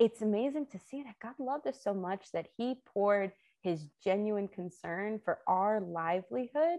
it's 0.00 0.22
amazing 0.22 0.66
to 0.66 0.78
see 0.78 1.02
that 1.02 1.14
god 1.22 1.34
loved 1.38 1.66
us 1.66 1.80
so 1.82 1.94
much 1.94 2.26
that 2.32 2.48
he 2.56 2.76
poured 2.92 3.30
his 3.64 3.86
genuine 4.04 4.46
concern 4.46 5.20
for 5.24 5.38
our 5.48 5.80
livelihood 5.80 6.78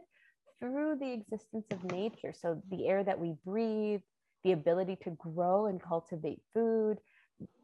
through 0.60 0.95
the 0.99 1.12
existence 1.12 1.65
of 1.71 1.84
nature. 1.91 2.34
So, 2.34 2.62
the 2.69 2.88
air 2.88 3.04
that 3.04 3.19
we 3.19 3.36
breathe, 3.43 4.01
the 4.45 4.53
ability 4.53 4.95
to 5.03 5.10
grow 5.10 5.65
and 5.65 5.81
cultivate 5.81 6.39
food, 6.53 6.99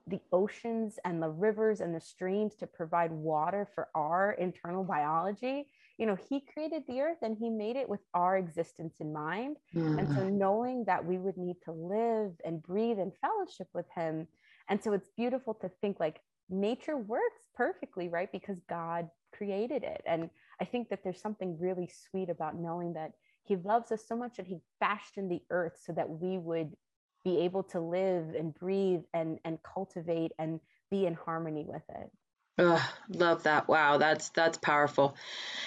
the 0.07 0.19
oceans 0.33 0.97
and 1.05 1.21
the 1.21 1.29
rivers 1.29 1.79
and 1.79 1.95
the 1.95 2.01
streams 2.01 2.55
to 2.55 2.65
provide 2.67 3.11
water 3.11 3.69
for 3.75 3.87
our 3.93 4.31
internal 4.33 4.83
biology. 4.83 5.67
You 5.99 6.07
know, 6.07 6.17
he 6.27 6.43
created 6.51 6.81
the 6.87 7.01
earth 7.01 7.19
and 7.21 7.37
he 7.39 7.51
made 7.51 7.75
it 7.75 7.87
with 7.87 7.99
our 8.15 8.35
existence 8.35 8.95
in 8.99 9.13
mind. 9.13 9.57
And 9.75 10.07
so, 10.09 10.21
mm. 10.21 10.31
knowing 10.31 10.83
that 10.87 11.05
we 11.05 11.19
would 11.19 11.37
need 11.37 11.57
to 11.65 11.71
live 11.71 12.31
and 12.43 12.63
breathe 12.63 12.97
in 12.97 13.11
fellowship 13.21 13.67
with 13.75 13.85
him. 13.95 14.27
And 14.67 14.83
so, 14.83 14.93
it's 14.93 15.09
beautiful 15.15 15.53
to 15.61 15.69
think 15.81 15.99
like 15.99 16.19
nature 16.49 16.97
works 16.97 17.43
perfectly, 17.55 18.09
right? 18.09 18.31
Because 18.31 18.57
God 18.67 19.07
created 19.35 19.83
it. 19.83 20.01
And 20.07 20.31
I 20.59 20.65
think 20.65 20.89
that 20.89 21.03
there's 21.03 21.21
something 21.21 21.59
really 21.59 21.91
sweet 22.09 22.29
about 22.29 22.59
knowing 22.59 22.93
that 22.93 23.11
He 23.43 23.55
loves 23.55 23.91
us 23.91 24.05
so 24.07 24.15
much 24.15 24.37
that 24.37 24.47
He 24.47 24.61
fashioned 24.79 25.31
the 25.31 25.41
earth 25.49 25.79
so 25.85 25.93
that 25.93 26.09
we 26.09 26.37
would 26.37 26.75
be 27.23 27.39
able 27.39 27.63
to 27.63 27.79
live 27.79 28.35
and 28.35 28.53
breathe 28.53 29.03
and, 29.13 29.39
and 29.45 29.59
cultivate 29.63 30.31
and 30.39 30.59
be 30.89 31.05
in 31.05 31.13
harmony 31.13 31.65
with 31.65 31.83
it. 31.89 32.11
Ugh, 32.57 32.81
love 33.09 33.43
that. 33.43 33.67
Wow, 33.67 33.97
that's 33.97 34.29
that's 34.29 34.57
powerful. 34.57 35.15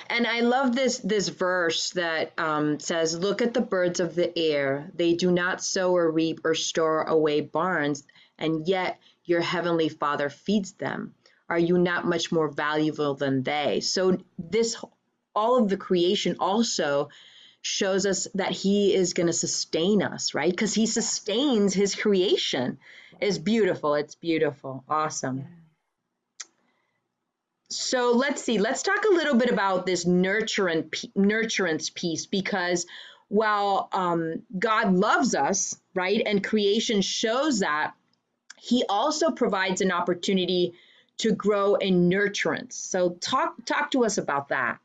And 0.09 0.27
I 0.27 0.41
love 0.41 0.77
this 0.77 0.99
this 0.99 1.29
verse 1.29 1.91
that 1.91 2.39
um, 2.39 2.79
says, 2.79 3.19
"Look 3.19 3.43
at 3.43 3.55
the 3.55 3.63
birds 3.63 4.01
of 4.01 4.15
the 4.15 4.37
air; 4.39 4.91
they 4.95 5.15
do 5.15 5.33
not 5.33 5.65
sow 5.65 5.97
or 5.97 6.11
reap 6.11 6.41
or 6.45 6.55
store 6.55 7.03
away 7.03 7.41
barns, 7.41 8.05
and 8.39 8.69
yet 8.69 9.01
your 9.25 9.41
heavenly 9.41 9.89
Father 9.89 10.29
feeds 10.29 10.73
them. 10.73 11.15
Are 11.49 11.59
you 11.59 11.79
not 11.79 12.07
much 12.07 12.31
more 12.31 12.49
valuable 12.49 13.15
than 13.15 13.43
they?" 13.43 13.81
So 13.81 14.19
this 14.39 14.77
all 15.35 15.57
of 15.61 15.71
the 15.71 15.77
creation 15.77 16.37
also 16.39 17.09
shows 17.65 18.05
us 18.05 18.29
that 18.35 18.53
He 18.53 18.95
is 18.95 19.15
going 19.15 19.27
to 19.27 19.33
sustain 19.33 20.03
us, 20.03 20.35
right? 20.35 20.51
Because 20.51 20.75
He 20.75 20.87
sustains 20.87 21.73
His 21.73 21.95
creation. 21.95 22.79
It's 23.21 23.39
beautiful. 23.39 23.95
It's 23.95 24.15
beautiful. 24.15 24.85
Awesome. 24.87 25.47
So 27.71 28.13
let's 28.13 28.43
see. 28.43 28.59
Let's 28.59 28.83
talk 28.83 29.05
a 29.05 29.15
little 29.15 29.37
bit 29.37 29.51
about 29.51 29.87
this 29.87 30.05
nurturance 30.05 31.07
nurturance 31.17 31.93
piece 31.93 32.27
because 32.27 32.87
while 33.29 33.89
um, 33.93 34.43
God 34.57 34.93
loves 34.93 35.35
us, 35.35 35.75
right, 35.95 36.23
and 36.25 36.45
creation 36.45 37.01
shows 37.01 37.61
that, 37.61 37.95
He 38.59 38.85
also 38.89 39.31
provides 39.31 39.81
an 39.81 39.91
opportunity 39.91 40.75
to 41.19 41.33
grow 41.33 41.77
in 41.77 42.11
nurturance. 42.11 42.75
So 42.75 43.17
talk 43.21 43.55
talk 43.65 43.91
to 43.93 44.05
us 44.05 44.19
about 44.19 44.49
that. 44.49 44.79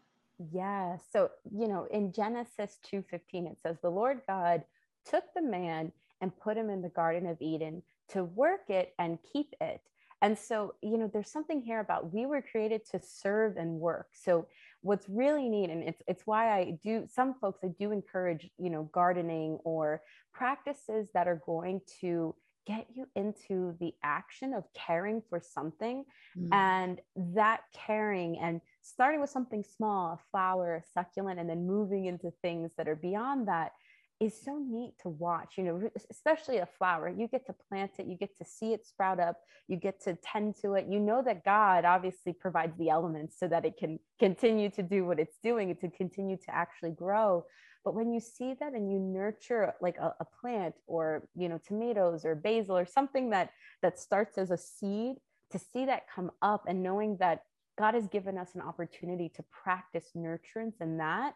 Yeah. 0.51 0.97
So, 1.11 1.31
you 1.51 1.67
know, 1.67 1.85
in 1.91 2.13
Genesis 2.13 2.79
2:15 2.83 3.47
it 3.47 3.59
says 3.59 3.77
the 3.81 3.89
Lord 3.89 4.21
God 4.27 4.63
took 5.05 5.25
the 5.35 5.41
man 5.41 5.91
and 6.21 6.37
put 6.37 6.57
him 6.57 6.69
in 6.69 6.81
the 6.81 6.89
Garden 6.89 7.27
of 7.27 7.41
Eden 7.41 7.83
to 8.09 8.23
work 8.23 8.69
it 8.69 8.93
and 8.99 9.19
keep 9.33 9.53
it. 9.61 9.81
And 10.21 10.37
so, 10.37 10.75
you 10.81 10.97
know, 10.97 11.07
there's 11.07 11.31
something 11.31 11.61
here 11.61 11.79
about 11.79 12.13
we 12.13 12.25
were 12.25 12.41
created 12.41 12.85
to 12.91 12.99
serve 12.99 13.55
and 13.55 13.79
work. 13.79 14.07
So, 14.11 14.47
what's 14.81 15.07
really 15.09 15.49
neat, 15.49 15.69
and 15.69 15.83
it's 15.83 16.01
it's 16.07 16.25
why 16.25 16.57
I 16.57 16.77
do 16.83 17.05
some 17.07 17.35
folks 17.35 17.59
I 17.63 17.67
do 17.67 17.91
encourage, 17.91 18.49
you 18.57 18.69
know, 18.69 18.89
gardening 18.93 19.59
or 19.63 20.01
practices 20.33 21.09
that 21.13 21.27
are 21.27 21.41
going 21.45 21.81
to 22.01 22.35
get 22.65 22.85
you 22.93 23.07
into 23.15 23.75
the 23.79 23.93
action 24.03 24.53
of 24.53 24.63
caring 24.75 25.23
for 25.29 25.39
something 25.39 26.05
mm. 26.37 26.49
and 26.51 27.01
that 27.15 27.61
caring 27.73 28.37
and 28.39 28.61
starting 28.81 29.21
with 29.21 29.29
something 29.29 29.63
small, 29.63 30.13
a 30.13 30.19
flower, 30.31 30.75
a 30.75 30.83
succulent, 30.93 31.39
and 31.39 31.49
then 31.49 31.67
moving 31.67 32.05
into 32.05 32.31
things 32.41 32.71
that 32.77 32.87
are 32.87 32.95
beyond 32.95 33.47
that 33.47 33.71
is 34.19 34.33
so 34.43 34.57
neat 34.57 34.93
to 35.01 35.07
watch 35.07 35.53
you 35.57 35.63
know 35.63 35.89
especially 36.11 36.57
a 36.57 36.65
flower. 36.65 37.09
You 37.09 37.27
get 37.27 37.45
to 37.45 37.55
plant 37.69 37.91
it 37.99 38.07
you 38.07 38.17
get 38.17 38.37
to 38.37 38.45
see 38.45 38.73
it 38.73 38.85
sprout 38.85 39.19
up 39.19 39.37
you 39.67 39.77
get 39.77 40.01
to 40.03 40.17
tend 40.23 40.55
to 40.61 40.73
it. 40.73 40.87
You 40.89 40.99
know 40.99 41.21
that 41.23 41.45
god 41.45 41.85
obviously 41.85 42.33
provides 42.33 42.77
the 42.77 42.89
elements 42.89 43.37
so 43.39 43.47
that 43.47 43.65
it 43.65 43.77
can 43.77 43.99
continue 44.19 44.69
to 44.71 44.83
do 44.83 45.05
what 45.05 45.19
it's 45.19 45.37
doing 45.41 45.75
to 45.77 45.89
continue 45.89 46.37
to 46.37 46.55
actually 46.55 46.91
grow. 46.91 47.45
But 47.85 47.93
when 47.93 48.11
you 48.11 48.19
see 48.19 48.55
that 48.59 48.73
and 48.73 48.91
you 48.91 48.99
nurture 48.99 49.73
like 49.79 49.97
a, 49.97 50.13
a 50.19 50.25
plant 50.41 50.75
or 50.85 51.23
you 51.35 51.47
know 51.47 51.59
tomatoes 51.65 52.25
or 52.25 52.35
basil 52.35 52.77
or 52.77 52.85
something 52.85 53.29
that 53.29 53.51
that 53.81 53.99
starts 53.99 54.37
as 54.37 54.51
a 54.51 54.57
seed 54.57 55.15
to 55.51 55.59
see 55.59 55.85
that 55.85 56.03
come 56.13 56.31
up 56.41 56.65
and 56.67 56.83
knowing 56.83 57.17
that 57.19 57.43
god 57.79 57.93
has 57.95 58.07
given 58.07 58.37
us 58.37 58.53
an 58.53 58.61
opportunity 58.61 59.29
to 59.29 59.43
practice 59.63 60.11
nurturance 60.15 60.75
and 60.81 60.99
that 60.99 61.33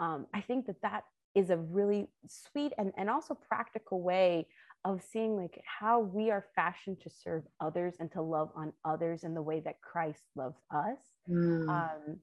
um, 0.00 0.26
i 0.34 0.40
think 0.40 0.66
that 0.66 0.82
that 0.82 1.04
is 1.34 1.50
a 1.50 1.56
really 1.56 2.08
sweet 2.26 2.72
and, 2.78 2.92
and 2.96 3.10
also 3.10 3.34
practical 3.34 4.02
way 4.02 4.46
of 4.84 5.02
seeing 5.02 5.36
like 5.36 5.60
how 5.64 6.00
we 6.00 6.30
are 6.30 6.44
fashioned 6.54 7.00
to 7.00 7.10
serve 7.10 7.42
others 7.60 7.94
and 8.00 8.12
to 8.12 8.20
love 8.20 8.50
on 8.54 8.72
others 8.84 9.24
in 9.24 9.34
the 9.34 9.42
way 9.42 9.60
that 9.60 9.80
Christ 9.80 10.22
loves 10.36 10.60
us. 10.70 10.98
Mm. 11.28 11.68
Um, 11.68 12.18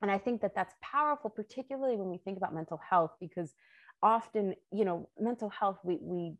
and 0.00 0.10
I 0.10 0.18
think 0.18 0.40
that 0.42 0.54
that's 0.54 0.74
powerful, 0.80 1.28
particularly 1.28 1.96
when 1.96 2.10
we 2.10 2.18
think 2.18 2.36
about 2.36 2.54
mental 2.54 2.80
health, 2.88 3.12
because 3.20 3.54
often, 4.02 4.54
you 4.70 4.84
know, 4.84 5.08
mental 5.18 5.48
health, 5.48 5.78
we, 5.82 5.98
we, 6.00 6.34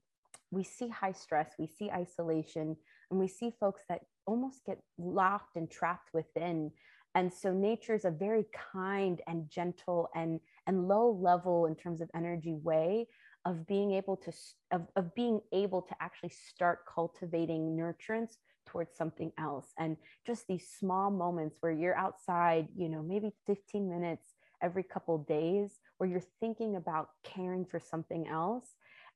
we 0.50 0.62
see 0.62 0.88
high 0.88 1.12
stress, 1.12 1.50
we 1.58 1.66
see 1.66 1.90
isolation, 1.90 2.76
and 3.10 3.18
we 3.18 3.26
see 3.26 3.52
folks 3.58 3.82
that 3.88 4.00
almost 4.26 4.64
get 4.64 4.78
locked 4.98 5.56
and 5.56 5.70
trapped 5.70 6.12
within. 6.12 6.70
And 7.14 7.32
so 7.32 7.52
nature 7.52 7.94
is 7.94 8.04
a 8.04 8.10
very 8.10 8.44
kind 8.72 9.20
and 9.26 9.48
gentle 9.48 10.08
and 10.14 10.40
and 10.66 10.88
low 10.88 11.12
level 11.12 11.66
in 11.66 11.76
terms 11.76 12.00
of 12.00 12.10
energy 12.14 12.54
way 12.54 13.06
of 13.44 13.66
being 13.66 13.92
able 13.92 14.16
to 14.16 14.32
of, 14.72 14.82
of 14.96 15.14
being 15.14 15.40
able 15.52 15.82
to 15.82 15.94
actually 16.00 16.32
start 16.48 16.80
cultivating 16.92 17.76
nurturance 17.76 18.36
towards 18.66 18.96
something 18.96 19.30
else. 19.38 19.66
And 19.78 19.96
just 20.26 20.46
these 20.48 20.66
small 20.78 21.10
moments 21.10 21.58
where 21.60 21.72
you're 21.72 21.96
outside 21.96 22.68
you 22.76 22.88
know 22.88 23.02
maybe 23.02 23.32
15 23.46 23.88
minutes 23.88 24.34
every 24.62 24.82
couple 24.82 25.18
days 25.18 25.78
where 25.98 26.08
you're 26.08 26.22
thinking 26.40 26.76
about 26.76 27.10
caring 27.22 27.64
for 27.64 27.78
something 27.78 28.26
else. 28.26 28.66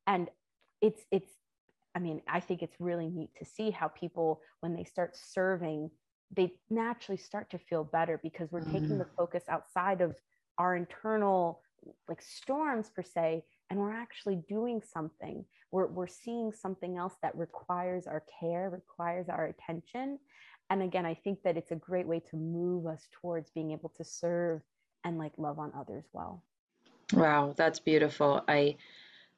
And 0.07 0.29
it's 0.81 1.03
it's 1.11 1.33
i 1.99 2.01
mean 2.01 2.23
i 2.29 2.41
think 2.41 2.63
it's 2.63 2.77
really 2.79 3.09
neat 3.09 3.31
to 3.37 3.45
see 3.45 3.71
how 3.71 3.89
people 3.89 4.41
when 4.61 4.75
they 4.75 4.85
start 4.85 5.17
serving 5.17 5.91
they 6.31 6.53
naturally 6.71 7.17
start 7.17 7.51
to 7.51 7.59
feel 7.59 7.85
better 7.85 8.21
because 8.23 8.53
we're 8.53 8.61
taking 8.61 8.99
the 8.99 9.05
mm. 9.05 9.17
focus 9.17 9.45
outside 9.49 10.01
of 10.01 10.15
our 10.59 10.77
internal 10.77 11.63
like 12.09 12.21
storms 12.21 12.91
per 12.91 13.03
se 13.03 13.43
and 13.71 13.79
we're 13.79 13.93
actually 13.93 14.37
doing 14.49 14.81
something. 14.83 15.45
We're, 15.71 15.87
we're 15.87 16.07
seeing 16.07 16.53
something 16.53 16.97
else 16.97 17.15
that 17.23 17.37
requires 17.37 18.07
our 18.07 18.25
care 18.41 18.71
requires 18.71 19.29
our 19.29 19.47
attention. 19.47 20.19
And 20.71 20.83
again 20.83 21.07
i 21.07 21.15
think 21.15 21.43
that 21.45 21.57
it's 21.57 21.71
a 21.71 21.77
great 21.77 22.07
way 22.07 22.21
to 22.31 22.37
move 22.37 22.87
us 22.87 23.09
towards 23.21 23.51
being 23.51 23.71
able 23.71 23.89
to 23.97 24.05
serve 24.05 24.61
and 25.05 25.17
like 25.17 25.33
love 25.39 25.59
on 25.59 25.73
others 25.79 26.05
well. 26.13 26.45
Wow 27.13 27.55
that's 27.57 27.81
beautiful. 27.81 28.45
I 28.49 28.77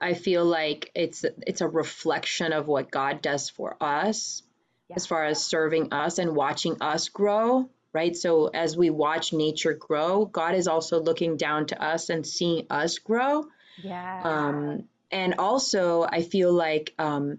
i 0.00 0.14
feel 0.14 0.44
like 0.44 0.90
it's 0.94 1.24
it's 1.46 1.60
a 1.60 1.68
reflection 1.68 2.52
of 2.52 2.66
what 2.66 2.90
god 2.90 3.22
does 3.22 3.50
for 3.50 3.76
us 3.80 4.42
yeah. 4.88 4.96
as 4.96 5.06
far 5.06 5.24
as 5.24 5.44
serving 5.44 5.92
us 5.92 6.18
and 6.18 6.34
watching 6.34 6.76
us 6.80 7.08
grow 7.08 7.68
right 7.92 8.16
so 8.16 8.46
as 8.46 8.76
we 8.76 8.90
watch 8.90 9.32
nature 9.32 9.74
grow 9.74 10.24
god 10.24 10.54
is 10.54 10.68
also 10.68 11.00
looking 11.00 11.36
down 11.36 11.66
to 11.66 11.82
us 11.82 12.10
and 12.10 12.26
seeing 12.26 12.66
us 12.70 12.98
grow 12.98 13.44
yeah 13.82 14.20
um, 14.24 14.84
and 15.10 15.34
also 15.38 16.02
i 16.02 16.22
feel 16.22 16.52
like 16.52 16.94
um, 16.98 17.38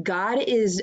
god 0.00 0.38
is 0.40 0.82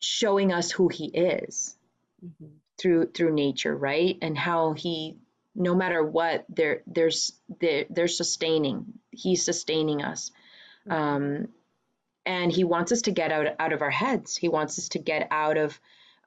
showing 0.00 0.52
us 0.52 0.70
who 0.70 0.88
he 0.88 1.06
is 1.06 1.76
mm-hmm. 2.24 2.52
through 2.80 3.06
through 3.12 3.32
nature 3.32 3.76
right 3.76 4.18
and 4.20 4.36
how 4.36 4.72
he 4.72 5.16
no 5.54 5.74
matter 5.74 6.02
what 6.04 6.44
there 6.48 6.82
there's 6.86 7.32
they're, 7.60 7.84
they're 7.90 8.08
sustaining 8.08 8.86
he's 9.10 9.44
sustaining 9.44 10.02
us 10.02 10.30
mm-hmm. 10.88 10.92
um, 10.92 11.48
and 12.24 12.52
he 12.52 12.64
wants 12.64 12.92
us 12.92 13.02
to 13.02 13.10
get 13.10 13.32
out 13.32 13.46
out 13.58 13.72
of 13.72 13.82
our 13.82 13.90
heads. 13.90 14.36
He 14.36 14.48
wants 14.48 14.78
us 14.78 14.88
to 14.90 14.98
get 14.98 15.28
out 15.30 15.56
of 15.56 15.78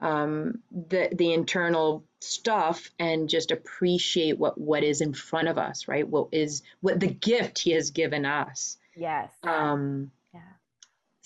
um, 0.01 0.59
the 0.71 1.09
the 1.11 1.33
internal 1.33 2.03
stuff 2.19 2.91
and 2.99 3.29
just 3.29 3.51
appreciate 3.51 4.38
what 4.38 4.57
what 4.59 4.83
is 4.83 5.01
in 5.01 5.13
front 5.13 5.47
of 5.47 5.57
us, 5.57 5.88
right? 5.88 6.07
What 6.07 6.29
is 6.31 6.63
what 6.81 6.99
the 6.99 7.07
gift 7.07 7.59
he 7.59 7.71
has 7.71 7.91
given 7.91 8.25
us. 8.25 8.77
Yes. 8.95 9.31
Um. 9.43 10.11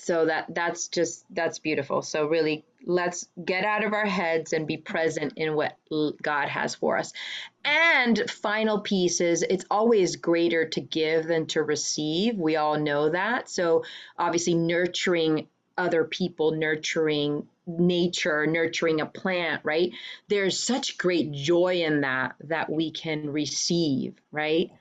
So 0.02 0.26
that 0.26 0.46
that's 0.56 0.88
just 0.88 1.26
that's 1.30 1.60
beautiful. 1.60 2.02
So 2.02 2.26
really 2.26 2.64
let's 2.86 3.28
get 3.44 3.66
out 3.66 3.84
of 3.84 3.92
our 3.92 4.06
heads 4.06 4.54
and 4.54 4.66
be 4.66 4.78
present 4.78 5.34
in 5.36 5.54
what 5.56 5.78
God 6.22 6.48
has 6.48 6.74
for 6.74 6.98
us. 6.98 7.12
And 7.66 8.30
final 8.30 8.80
piece 8.80 9.20
is 9.20 9.44
it's 9.44 9.66
always 9.70 10.16
greater 10.16 10.66
to 10.70 10.80
give 10.80 11.28
than 11.28 11.48
to 11.48 11.62
receive. 11.64 12.38
We 12.38 12.56
all 12.56 12.80
know 12.80 13.10
that. 13.10 13.50
So 13.50 13.84
obviously 14.18 14.54
nurturing 14.54 15.48
other 15.78 16.06
people, 16.06 16.52
nurturing 16.52 17.48
nature, 17.68 18.48
nurturing 18.48 19.02
a 19.02 19.06
plant, 19.06 19.62
right? 19.66 19.92
There's 20.30 20.64
such 20.64 20.98
great 20.98 21.34
joy 21.34 21.84
in 21.84 22.02
that 22.02 22.36
that 22.46 22.70
we 22.72 22.92
can 22.92 23.32
receive, 23.32 24.16
right? 24.32 24.72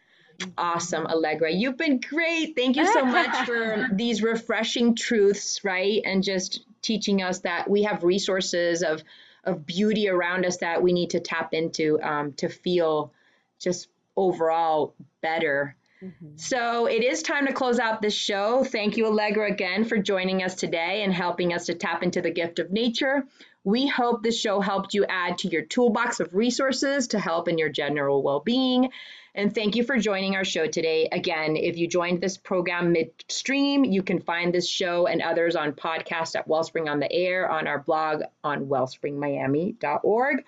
Awesome, 0.57 1.07
Allegra. 1.07 1.53
You've 1.53 1.77
been 1.77 2.01
great. 2.01 2.55
Thank 2.55 2.77
you 2.77 2.87
so 2.87 3.05
much 3.05 3.35
for 3.47 3.89
these 3.93 4.23
refreshing 4.23 4.95
truths, 4.95 5.65
right? 5.65 6.01
And 6.05 6.23
just 6.23 6.65
teaching 6.83 7.23
us 7.23 7.41
that 7.41 7.69
we 7.69 7.83
have 7.83 8.05
resources 8.05 8.83
of 8.83 9.03
of 9.45 9.65
beauty 9.65 10.09
around 10.09 10.45
us 10.45 10.59
that 10.59 10.83
we 10.83 10.93
need 10.93 11.11
to 11.11 11.21
tap 11.21 11.55
into 11.55 12.01
um, 12.03 12.33
to 12.35 12.49
feel 12.49 13.13
just 13.59 13.89
overall 14.17 14.95
better. 15.23 15.75
Mm-hmm. 16.03 16.37
So 16.37 16.87
it 16.87 17.03
is 17.03 17.23
time 17.23 17.47
to 17.47 17.53
close 17.53 17.79
out 17.79 18.01
this 18.01 18.15
show. 18.15 18.65
Thank 18.65 18.97
you, 18.97 19.07
Allegra, 19.07 19.51
again 19.51 19.85
for 19.85 19.99
joining 19.99 20.43
us 20.43 20.55
today 20.55 21.03
and 21.03 21.13
helping 21.13 21.53
us 21.53 21.67
to 21.67 21.75
tap 21.75 22.03
into 22.03 22.21
the 22.21 22.31
gift 22.31 22.59
of 22.59 22.71
nature. 22.71 23.25
We 23.65 23.87
hope 23.87 24.23
this 24.23 24.39
show 24.39 24.61
helped 24.61 24.95
you 24.95 25.05
add 25.07 25.39
to 25.39 25.49
your 25.49 25.63
toolbox 25.63 26.21
of 26.21 26.33
resources 26.33 27.09
to 27.09 27.19
help 27.19 27.49
in 27.49 27.59
your 27.59 27.69
general 27.69 28.23
well 28.23 28.41
being. 28.41 28.91
And 29.35 29.55
thank 29.55 29.77
you 29.77 29.85
for 29.85 29.99
joining 29.99 30.37
our 30.37 30.45
show 30.45 30.67
today. 30.67 31.09
Again, 31.11 31.57
if 31.57 31.77
you 31.77 31.87
joined 31.87 32.21
this 32.21 32.37
program 32.37 32.93
midstream, 32.93 33.85
you 33.85 34.03
can 34.03 34.21
find 34.21 34.55
this 34.55 34.69
show 34.69 35.07
and 35.07 35.21
others 35.21 35.55
on 35.55 35.73
podcast 35.73 36.35
at 36.35 36.49
Wellspring 36.49 36.89
on 36.89 36.99
the 36.99 37.13
Air 37.13 37.51
on 37.51 37.67
our 37.67 37.79
blog 37.81 38.23
on 38.43 38.67
wellspringmiami.org. 38.67 40.45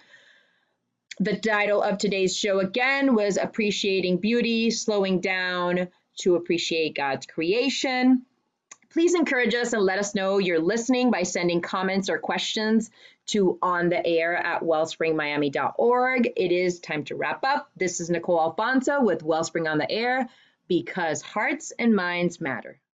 The 1.23 1.37
title 1.37 1.83
of 1.83 1.99
today's 1.99 2.35
show 2.35 2.61
again 2.61 3.15
was 3.15 3.37
Appreciating 3.37 4.21
Beauty, 4.21 4.71
Slowing 4.71 5.21
Down 5.21 5.89
to 6.21 6.37
Appreciate 6.37 6.95
God's 6.97 7.27
Creation. 7.27 8.25
Please 8.91 9.15
encourage 9.15 9.55
us 9.55 9.75
and 9.75 9.83
let 9.83 9.99
us 9.99 10.15
know 10.15 10.39
you're 10.39 10.59
listening 10.59 11.11
by 11.11 11.25
sending 11.25 11.61
comments 11.61 12.09
or 12.09 12.19
questions 12.19 12.91
to 13.27 13.59
on 13.61 13.91
the 13.91 14.05
air 14.07 14.35
at 14.35 14.63
wellspringmiami.org. 14.63 16.33
It 16.37 16.53
is 16.53 16.81
time 16.81 17.05
to 17.05 17.17
wrap 17.17 17.45
up. 17.45 17.71
This 17.77 18.01
is 18.01 18.09
Nicole 18.09 18.41
Alfonso 18.41 19.03
with 19.03 19.23
Wellspring 19.23 19.69
on 19.69 19.77
the 19.77 19.91
Air 19.91 20.27
because 20.69 21.21
hearts 21.21 21.71
and 21.79 21.95
minds 21.95 22.41
matter. 22.41 22.81